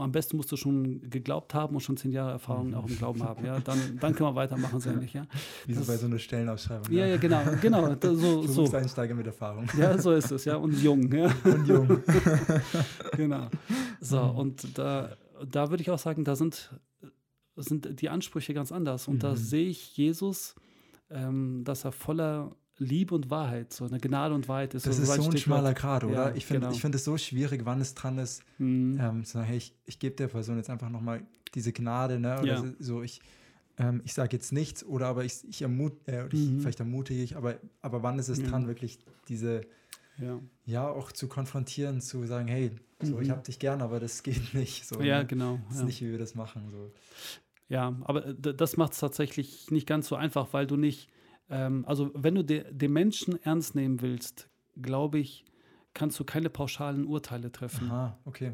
[0.01, 2.75] am besten musst du schon geglaubt haben und schon zehn Jahre Erfahrung Mhm.
[2.75, 3.45] auch im Glauben haben.
[3.45, 3.59] Ja?
[3.65, 5.13] Dann, dann können wir weitermachen, so ähnlich.
[5.15, 5.27] Ja,
[5.67, 6.93] Wie so bei so einer Stellenausschreibung.
[6.93, 7.93] ja, ja genau, genau.
[7.97, 8.55] da- So, so.
[8.63, 9.67] Berufseinsteiger mit Erfahrung.
[9.77, 10.55] Ja, so ist es, ja.
[10.57, 11.29] Und jung, ja.
[11.43, 12.03] Und jung.
[13.17, 13.49] genau.
[14.01, 14.39] So, Mhm.
[14.39, 15.17] und da,
[15.51, 16.71] da würde ich auch sagen, da sind,
[17.57, 19.09] sind die Ansprüche ganz anders.
[19.09, 19.37] Und da Mhm.
[19.37, 20.55] sehe ich Jesus,
[21.11, 24.87] ähm, dass er voller Liebe und Wahrheit, so eine Gnade und Wahrheit ist.
[24.87, 26.31] Das ist ein so ein schmaler Grad, oder?
[26.31, 26.75] Ja, ich finde genau.
[26.75, 28.99] ich find es so schwierig, wann es dran ist, Mhm.
[29.01, 31.23] ähm, zu sagen, hey, ich, ich gebe der Person jetzt einfach nochmal
[31.55, 32.39] diese Gnade, ne?
[32.41, 32.57] Oder Ja.
[32.61, 33.21] so- so, ich,
[33.79, 36.61] ähm, ich sage jetzt nichts oder aber ich, ich, ermut, äh, ich Mhm.
[36.61, 38.49] vielleicht ermutige ich, aber, aber wann ist es Ja.
[38.49, 38.99] dran, wirklich
[39.29, 39.61] diese,
[40.19, 40.41] Ja.
[40.67, 43.23] ja, auch zu konfrontieren, zu sagen, hey, so, Mhm.
[43.23, 44.85] ich habe dich gern, aber das geht nicht.
[44.87, 45.27] So, ja, ne?
[45.27, 45.61] genau.
[45.69, 45.87] Das ist Ja.
[45.87, 46.71] nicht, wie wir das machen.
[46.73, 46.93] So.
[47.69, 51.09] Ja, aber äh, das macht es tatsächlich nicht ganz so einfach, weil du nicht,
[51.49, 54.49] ähm, also wenn du de, den Menschen ernst nehmen willst,
[54.81, 55.45] glaube ich,
[55.95, 57.89] kannst du keine pauschalen Urteile treffen.
[57.91, 58.53] Aha, okay.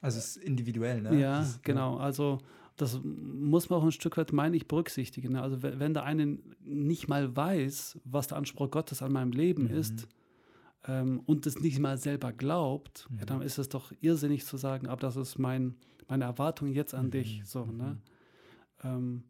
[0.00, 1.18] Also es ist individuell, ne?
[1.20, 1.96] Ja, Das- genau.
[1.96, 2.38] Also
[2.76, 5.32] das muss man auch ein Stück weit, meine ich, berücksichtigen.
[5.32, 5.42] ne?
[5.42, 9.70] Also wenn, der eine nicht mal weiß, was der Anspruch Gottes an meinem Leben Mhm.
[9.70, 10.06] ist
[10.86, 13.26] ähm, und es nicht mal selber glaubt, ja, Mhm.
[13.26, 15.74] dann ist es doch irrsinnig zu sagen, aber das ist mein,
[16.06, 17.42] meine Erwartung jetzt an Mhm, dich.
[17.44, 17.98] So, ne?
[18.84, 19.24] Ähm,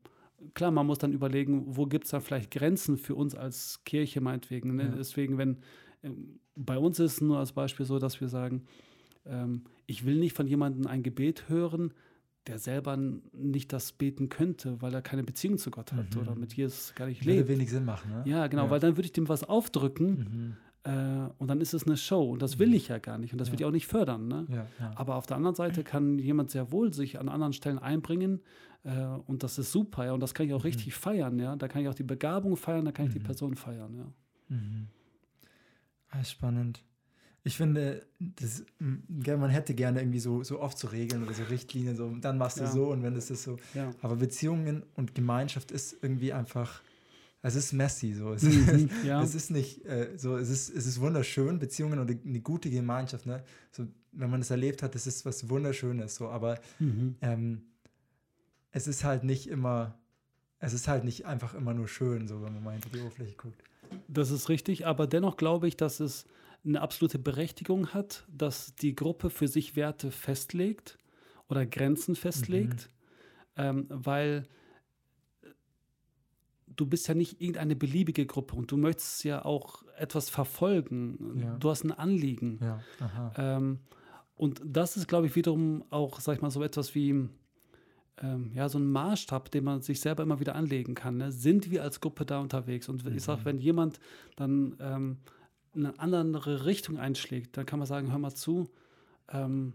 [0.55, 4.21] klar, man muss dann überlegen, wo gibt es dann vielleicht Grenzen für uns als Kirche
[4.21, 4.77] meinetwegen.
[4.77, 4.85] Ne?
[4.85, 4.89] Ja.
[4.97, 5.59] Deswegen, wenn
[6.03, 8.63] ähm, bei uns ist es nur als Beispiel so, dass wir sagen,
[9.27, 11.93] ähm, ich will nicht von jemandem ein Gebet hören,
[12.47, 16.21] der selber nicht das beten könnte, weil er keine Beziehung zu Gott hat Mhm.
[16.23, 17.49] oder mit Jesus gar nicht Würde lebt.
[17.49, 18.23] wenig Sinn machen, ne?
[18.27, 18.71] Ja, genau, Ja.
[18.71, 20.57] weil dann würde ich dem was aufdrücken Mhm.
[20.89, 23.39] Äh, und dann ist es eine Show und das will ich ja gar nicht und
[23.39, 23.53] das Ja.
[23.53, 24.27] will ich auch nicht fördern.
[24.29, 24.47] Ne?
[24.49, 24.93] Ja, ja.
[24.97, 28.41] Aber auf der anderen Seite kann jemand sehr wohl sich an anderen Stellen einbringen
[28.85, 30.71] äh, und das ist super, ja, und das kann ich auch Mhm.
[30.71, 31.57] richtig feiern, ja.
[31.57, 33.25] Da kann ich auch die Begabung feiern, da kann ich die Mhm.
[33.25, 34.07] Person feiern, ja.
[34.57, 34.87] Mhm.
[36.11, 36.83] Ah, spannend.
[37.45, 41.97] Ich finde, das, man hätte gerne irgendwie so, so oft so Regeln oder so Richtlinien,
[41.97, 43.57] so dann machst du so und wenn das ist so.
[44.03, 46.83] Aber Beziehungen und Gemeinschaft ist irgendwie einfach,
[47.43, 48.33] es ist messy so.
[48.33, 49.23] Es, Mhm, ja.
[49.23, 53.27] es ist nicht äh, so, es ist, es ist wunderschön, Beziehungen und eine gute Gemeinschaft,
[53.27, 53.45] ne?
[53.71, 57.17] So, wenn man es erlebt hat, das ist was Wunderschönes, so, aber Mhm.
[57.21, 57.63] ähm,
[58.71, 59.99] es ist halt nicht immer,
[60.59, 63.37] es ist halt nicht einfach immer nur schön, so wenn man mal hinter die Oberfläche
[63.37, 63.63] guckt.
[64.09, 66.27] Das ist richtig, aber dennoch glaube ich, dass es
[66.65, 70.99] eine absolute Berechtigung hat, dass die Gruppe für sich Werte festlegt
[71.49, 72.91] oder Grenzen festlegt,
[73.57, 74.47] ähm, weil
[76.79, 81.41] du bist ja nicht irgendeine beliebige Gruppe und du möchtest ja auch etwas verfolgen.
[81.43, 81.57] Ja.
[81.59, 82.59] Du hast ein Anliegen.
[82.63, 83.33] Ja.
[83.37, 83.81] Ähm,
[84.37, 87.29] und das ist, glaube ich, wiederum auch, sag ich mal, so etwas wie
[88.23, 91.19] ähm, ja, so ein Maßstab, den man sich selber immer wieder anlegen kann.
[91.19, 91.33] Ne?
[91.33, 92.89] Sind wir als Gruppe da unterwegs?
[92.89, 93.45] Und ich sage, Mhm.
[93.45, 94.01] wenn jemand
[94.37, 95.17] dann ähm,
[95.75, 98.69] eine andere Richtung einschlägt, dann kann man sagen, hör mal zu,
[99.33, 99.75] ähm,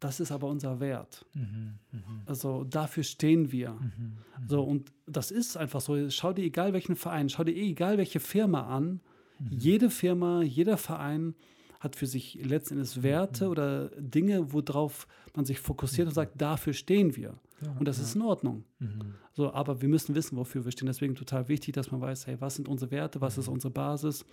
[0.00, 1.24] das ist aber unser Wert.
[1.34, 3.70] Mhm, mhm, Also dafür stehen wir.
[3.72, 6.08] mhm, So, und das ist einfach so.
[6.10, 9.00] Schau dir egal welchen Verein, schau dir egal welche Firma an.
[9.38, 9.48] mhm.
[9.58, 11.34] Jede Firma, jeder Verein
[11.80, 13.50] hat für sich letzten Endes Werte Mhm.
[13.50, 17.34] oder Dinge, worauf man sich fokussiert und sagt, dafür stehen wir.
[17.64, 18.04] Ja, Und das ja.
[18.04, 18.64] ist in Ordnung.
[18.78, 20.86] Mhm, So, aber wir müssen wissen, wofür wir stehen.
[20.86, 23.54] Deswegen total wichtig, dass man weiß, hey, was sind unsere Werte, was ist Mhm.
[23.54, 24.24] unsere Basis,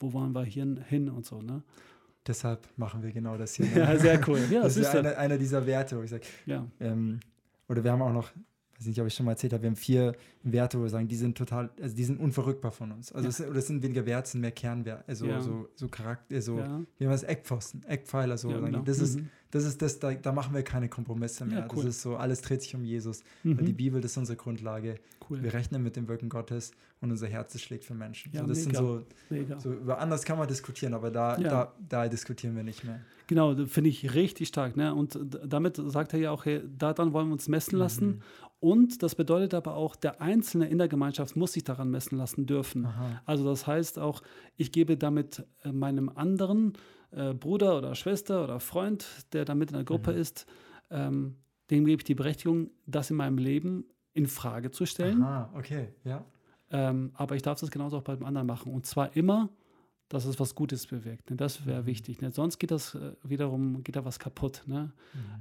[0.00, 1.40] wo wollen wir hin, hin und so.
[1.42, 1.62] Ne?
[2.26, 3.66] Deshalb machen wir genau das hier.
[3.74, 4.40] Ja, sehr cool.
[4.50, 6.66] Ja, das ist ja einer, einer dieser Werte, wo ich sage, ja.
[6.80, 7.20] ähm,
[7.68, 8.30] oder wir haben auch noch,
[8.78, 10.14] weiß nicht, ob ich schon mal erzählt habe, wir haben vier
[10.44, 13.12] Werte, wo wir sagen, die sind total, also die sind unverrückbar von uns.
[13.12, 13.48] Also Ja.
[13.50, 15.40] oder es sind weniger Werte, sind mehr Kernwerte, also Ja.
[15.40, 16.80] so, so Charakter, so, ja.
[16.98, 18.50] wie man es Eckpfosten, Eckpfeiler, so.
[18.50, 18.80] ja, genau.
[18.82, 19.28] Das ist, Mhm.
[19.50, 21.68] das ist das, da, da machen wir keine Kompromisse mehr.
[21.70, 21.84] Cool.
[21.84, 23.22] Das ist so, alles dreht sich um Jesus.
[23.44, 23.76] Weil die Mhm.
[23.76, 24.96] Bibel, das ist unsere Grundlage.
[25.30, 25.42] Cool.
[25.42, 28.32] Wir rechnen mit dem Wirken Gottes und unser Herz das schlägt für Menschen.
[28.32, 28.78] Ja, so, das mega.
[28.78, 29.60] sind so, Mega.
[29.60, 33.00] so, über anders kann man diskutieren, aber da, da, da diskutieren wir nicht mehr.
[33.28, 34.76] Genau, das finde ich richtig stark.
[34.76, 34.92] Ne?
[34.94, 38.06] Und damit sagt er ja auch, hey, daran wollen wir uns messen lassen.
[38.06, 38.20] Mhm.
[38.60, 42.46] Und das bedeutet aber auch, der Einzelne in der Gemeinschaft muss sich daran messen lassen
[42.46, 42.86] dürfen.
[42.86, 43.22] Aha.
[43.26, 44.22] Also das heißt auch,
[44.56, 46.72] ich gebe damit äh, meinem anderen
[47.10, 50.18] äh, Bruder oder Schwester oder Freund, der da mit in der Gruppe Mhm.
[50.18, 50.46] ist,
[50.90, 51.36] ähm,
[51.70, 55.22] dem gebe ich die Berechtigung, das in meinem Leben in Frage zu stellen.
[55.22, 56.24] Ah, okay, ja.
[56.70, 58.72] Ähm, aber ich darf das genauso auch beim anderen machen.
[58.72, 59.50] Und zwar immer,
[60.12, 61.30] dass es was Gutes bewirkt.
[61.30, 61.36] Ne?
[61.36, 61.86] Das wäre Mhm.
[61.86, 62.20] wichtig.
[62.20, 62.30] Ne?
[62.32, 64.62] Sonst geht das äh, wiederum, geht da was kaputt.
[64.66, 64.92] Ne?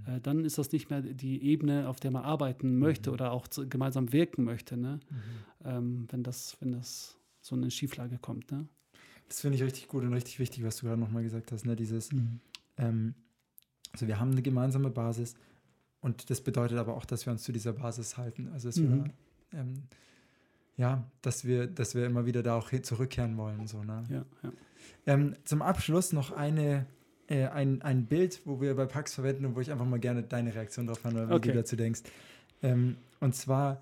[0.08, 0.14] Mhm.
[0.14, 3.14] Äh, dann ist das nicht mehr die Ebene, auf der man arbeiten möchte Mhm.
[3.16, 5.00] oder auch zu, gemeinsam wirken möchte, ne?
[5.10, 5.16] Mhm.
[5.66, 8.50] ähm, wenn, das, wenn das so eine Schieflage kommt.
[8.52, 8.68] Ne?
[9.28, 11.66] Das finde ich richtig gut und richtig wichtig, was du gerade nochmal gesagt hast.
[11.66, 11.76] Ne?
[11.76, 12.10] Dieses,
[12.78, 13.14] ähm,
[13.92, 15.36] also wir haben eine gemeinsame Basis
[16.00, 18.48] und das bedeutet aber auch, dass wir uns zu dieser Basis halten.
[18.54, 19.04] Also dass Mhm.
[19.52, 19.84] wir, ähm,
[20.82, 23.68] ja, dass wir, dass wir immer wieder da auch zurückkehren wollen.
[23.68, 24.04] So, ne?
[24.10, 24.52] Ja, ja.
[25.06, 26.88] Ähm, zum Abschluss noch eine,
[27.28, 30.24] äh, ein, ein Bild, wo wir bei Pax verwenden und wo ich einfach mal gerne
[30.24, 31.52] deine Reaktion drauf hören, oder wie Okay.
[31.52, 32.02] du dazu denkst.
[32.64, 33.82] Ähm, und zwar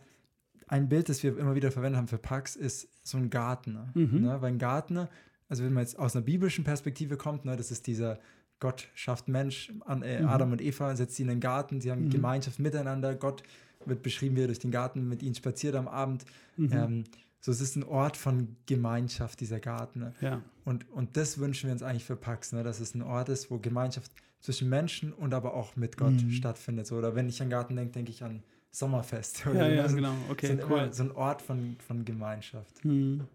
[0.68, 3.90] ein Bild, das wir immer wieder verwendet haben für Pax, ist so ein Gartner.
[3.96, 4.22] Mhm.
[4.22, 4.42] Ne?
[4.42, 5.10] Weil ein Gartner,
[5.48, 8.20] also wenn man jetzt aus einer biblischen Perspektive kommt, ne, das ist dieser
[8.60, 10.28] Gott schafft Mensch, an, äh, Mhm.
[10.28, 12.10] Adam und Eva setzt sie in den Garten, sie haben Mhm.
[12.10, 13.42] Gemeinschaft miteinander, Gott
[13.86, 16.26] wird beschrieben, wie er durch den Garten mit ihnen spaziert am Abend.
[16.58, 16.72] Mhm.
[16.72, 17.04] Ähm,
[17.42, 20.00] so, es ist ein Ort von Gemeinschaft, dieser Garten.
[20.00, 20.14] Ne?
[20.22, 20.42] ja.
[20.66, 22.64] Und, und das wünschen wir uns eigentlich für Pax, ne?
[22.64, 24.12] dass es ein Ort ist, wo Gemeinschaft
[24.42, 26.32] zwischen Menschen und aber auch mit Gott Mhm.
[26.32, 26.88] stattfindet.
[26.88, 29.46] So, oder wenn ich an Garten denke, denke ich an Sommerfest.
[29.46, 30.14] Ja, Oder ja, so, genau.
[30.28, 30.90] so, Okay, ein, cool.
[30.92, 32.84] so ein Ort von, von Gemeinschaft.
[32.84, 33.26] Hm.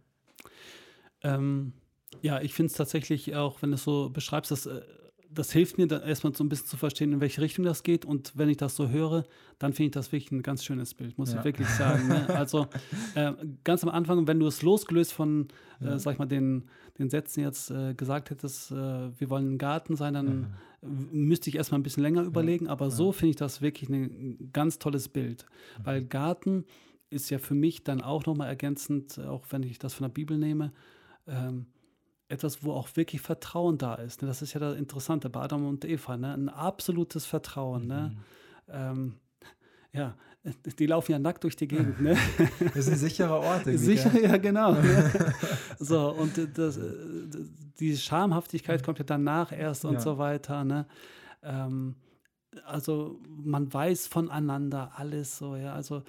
[1.23, 1.73] Ähm,
[2.23, 4.83] ja, ich finde es tatsächlich auch, wenn du es so beschreibst, das, äh,
[5.35, 8.05] das hilft mir dann erstmal so ein bisschen zu verstehen, in welche Richtung das geht.
[8.05, 9.25] Und wenn ich das so höre,
[9.59, 11.39] dann finde ich das wirklich ein ganz schönes Bild, muss Ja.
[11.41, 12.09] ich wirklich sagen.
[12.09, 12.29] Ne?
[12.31, 12.67] Also
[13.15, 13.33] äh,
[13.65, 15.49] ganz am Anfang, wenn du es losgelöst von,
[15.81, 15.95] Ja.
[15.95, 16.65] äh, sag ich mal, den,
[16.99, 18.75] den Sätzen jetzt äh, gesagt hättest, äh,
[19.19, 22.69] wir wollen ein Garten sein, dann w- müsste ich erstmal ein bisschen länger überlegen.
[22.69, 25.47] Aber so finde ich das wirklich ein ganz tolles Bild.
[25.83, 26.65] Weil Garten
[27.11, 30.37] ist ja für mich dann auch nochmal ergänzend, auch wenn ich das von der Bibel
[30.39, 30.73] nehme,
[31.27, 31.67] ähm,
[32.29, 34.23] etwas, wo auch wirklich Vertrauen da ist.
[34.23, 34.29] Ne?
[34.29, 36.35] Das ist ja das Interessante bei Adam und Eva, ne?
[36.35, 37.87] ein absolutes Vertrauen.
[37.87, 38.17] Ne?
[38.69, 39.15] Ähm,
[39.93, 40.17] ja,
[40.79, 42.01] die laufen ja nackt durch die Gegend.
[42.01, 42.17] Ne?
[42.61, 43.65] Das ist ein sicherer Ort.
[43.67, 44.77] Sicher, ja, genau.
[45.79, 46.83] so, und das, äh,
[47.79, 50.01] die Schamhaftigkeit kommt ja danach erst und Ja.
[50.01, 50.65] so weiter.
[50.65, 50.87] Ne?
[51.43, 51.95] Ähm,
[52.67, 56.03] also man weiß voneinander alles so, ja, also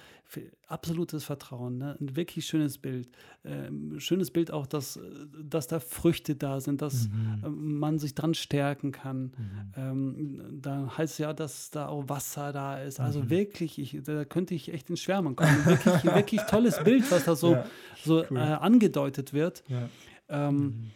[0.66, 1.96] absolutes Vertrauen, ne?
[2.00, 3.08] ein wirklich schönes Bild.
[3.44, 4.98] Ähm, schönes Bild auch, dass,
[5.42, 7.42] dass da Früchte da sind, dass Mhm.
[7.44, 9.22] ähm, man sich dran stärken kann.
[9.22, 9.72] Mhm.
[9.76, 12.98] Ähm, da heißt ja, dass da auch Wasser da ist.
[13.00, 13.30] Also Mhm.
[13.30, 15.64] wirklich, ich, da könnte ich echt ins Schwärmen kommen.
[15.64, 17.64] Wirklich, wirklich tolles Bild, was da so, Ja,
[18.04, 18.36] so cool.
[18.36, 19.62] äh, angedeutet wird.
[19.68, 19.88] ja.
[20.28, 20.90] Ähm, Mhm.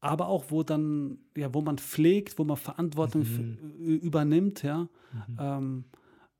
[0.00, 3.58] Aber auch, wo dann, ja, wo man pflegt, wo man Verantwortung Mhm.
[3.78, 4.88] übernimmt, ja.
[5.28, 5.36] Mhm.
[5.38, 5.84] Ähm,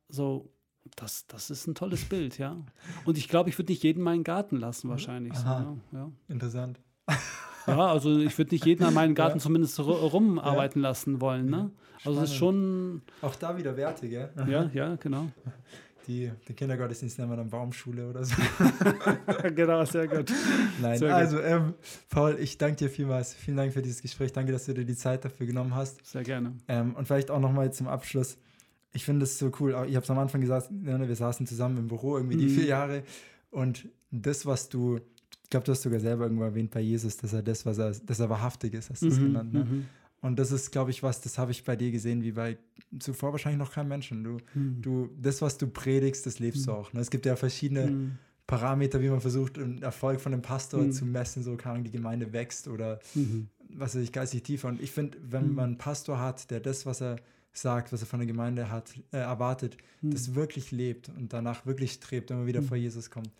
[0.08, 0.48] so,
[0.96, 2.56] das, das ist ein tolles Bild, ja.
[3.04, 5.36] Und ich glaube, ich würde nicht jeden meinen Garten lassen, wahrscheinlich.
[5.38, 5.78] So, ne?
[5.92, 6.10] ja.
[6.28, 6.80] Interessant.
[7.66, 9.42] ja, also ich würde nicht jeden an meinen Garten Ja.
[9.42, 11.70] zumindest ru- rumarbeiten lassen wollen, ne?
[12.04, 14.32] Also es ist schon, Auch da wieder Werte, gell?
[14.48, 15.26] ja, ja, genau.
[16.06, 18.34] Die, den Kindergottesdienst nennen wir dann Baumschule oder so.
[19.54, 20.32] genau, sehr gut.
[20.80, 21.16] Nein, Sehr gut.
[21.16, 21.74] also ähm,
[22.08, 23.34] Paul, ich danke dir vielmals.
[23.34, 24.32] Vielen Dank für dieses Gespräch.
[24.32, 26.04] Danke, dass du dir die Zeit dafür genommen hast.
[26.06, 26.54] Sehr gerne.
[26.68, 28.38] Ähm, und vielleicht auch nochmal zum Abschluss.
[28.92, 29.70] Ich finde es so cool.
[29.88, 32.50] Ich habe es am Anfang gesagt, ne, wir saßen zusammen im Büro irgendwie die Mhm.
[32.50, 33.02] vier Jahre.
[33.50, 34.96] Und das, was du,
[35.44, 37.92] ich glaube, du hast sogar selber irgendwo erwähnt bei Jesus, dass er das, was er,
[37.92, 39.52] dass er wahrhaftig ist, hast du es Mhm, genannt.
[39.52, 39.64] Ne?
[39.64, 39.86] mhm,
[40.22, 42.58] Und das ist, glaube ich, was, das habe ich bei dir gesehen, wie bei
[42.98, 44.22] zuvor wahrscheinlich noch keinem Menschen.
[44.24, 44.82] Du, mhm.
[44.82, 46.76] du, das, was du predigst, das lebst du Mhm.
[46.76, 46.92] auch.
[46.92, 47.00] Ne?
[47.00, 50.92] Es gibt ja verschiedene Mhm, Parameter, wie man versucht, einen Erfolg von einem Pastor Mhm.
[50.92, 53.48] zu messen, so kann die Gemeinde wächst oder mhm.
[53.68, 54.68] was weiß ich, geistig tiefer.
[54.68, 55.54] Und ich finde, wenn Mhm.
[55.54, 57.16] man einen Pastor hat, der das, was er
[57.52, 60.10] sagt, was er von der Gemeinde hat, äh, erwartet, Mhm.
[60.10, 62.66] das wirklich lebt und danach wirklich strebt, immer wieder Mhm.
[62.66, 63.30] vor Jesus kommt,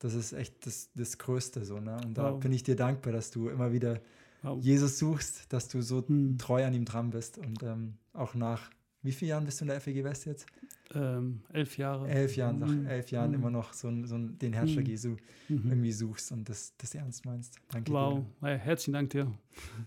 [0.00, 1.80] das ist echt das, das Größte so.
[1.80, 1.96] Ne?
[2.04, 2.40] Und da Wow.
[2.40, 4.00] bin ich dir dankbar, dass du immer wieder
[4.46, 4.62] Wow.
[4.62, 6.38] Jesus suchst, dass du so Mhm.
[6.38, 8.70] treu an ihm dran bist und ähm, auch nach,
[9.02, 10.46] wie vielen Jahren bist du in der FEG West jetzt?
[10.94, 12.08] Ähm, elf Jahre.
[12.08, 12.86] Elf Jahren, nach Mhm.
[12.86, 13.36] elf Jahren Mhm.
[13.36, 14.90] immer noch so, so den Herzschlag Mhm.
[14.90, 15.16] Jesu
[15.48, 15.70] Mhm.
[15.70, 17.56] irgendwie suchst und das, das ernst meinst.
[17.70, 18.48] Danke Wow, dir.
[18.48, 19.32] ja, herzlichen Dank dir.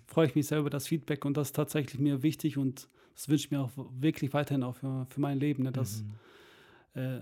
[0.07, 3.29] Freue ich mich sehr über das Feedback und das ist tatsächlich mir wichtig und das
[3.29, 6.03] wünsche ich mir auch wirklich weiterhin auch für, für mein Leben, ne, dass,
[6.95, 6.99] Mhm.
[7.01, 7.19] äh,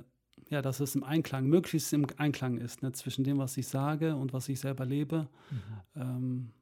[0.49, 4.15] ja, dass es im Einklang, möglichst im Einklang ist, ne, zwischen dem, was ich sage
[4.15, 5.27] und was ich selber lebe.
[5.51, 6.01] Mhm.
[6.01, 6.53] Ähm,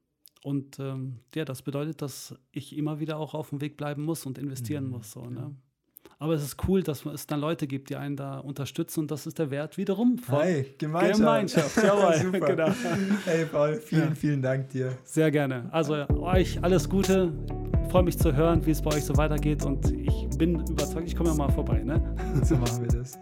[0.46, 4.26] und ähm, ja, das bedeutet, dass ich immer wieder auch auf dem Weg bleiben muss
[4.26, 5.12] und investieren Mhm, muss.
[5.12, 5.56] So, ne?
[6.20, 9.26] Aber es ist cool, dass es dann Leute gibt, die einen da unterstützen und das
[9.28, 11.18] ist der Wert wiederum von Hey, Gemeinschaft.
[11.20, 11.78] Gemeinschaft.
[11.84, 12.40] Jawohl, Super.
[12.56, 12.70] genau.
[13.26, 14.16] Hey Paul, vielen, Ja.
[14.16, 14.98] vielen Dank dir.
[15.04, 15.68] Sehr gerne.
[15.72, 17.34] Also euch alles Gute.
[17.90, 21.16] Freue mich zu hören, wie es bei euch so weitergeht und ich bin überzeugt, ich
[21.16, 21.84] komme ja mal vorbei.
[21.84, 22.16] Ne?
[22.44, 23.18] So machen wir das.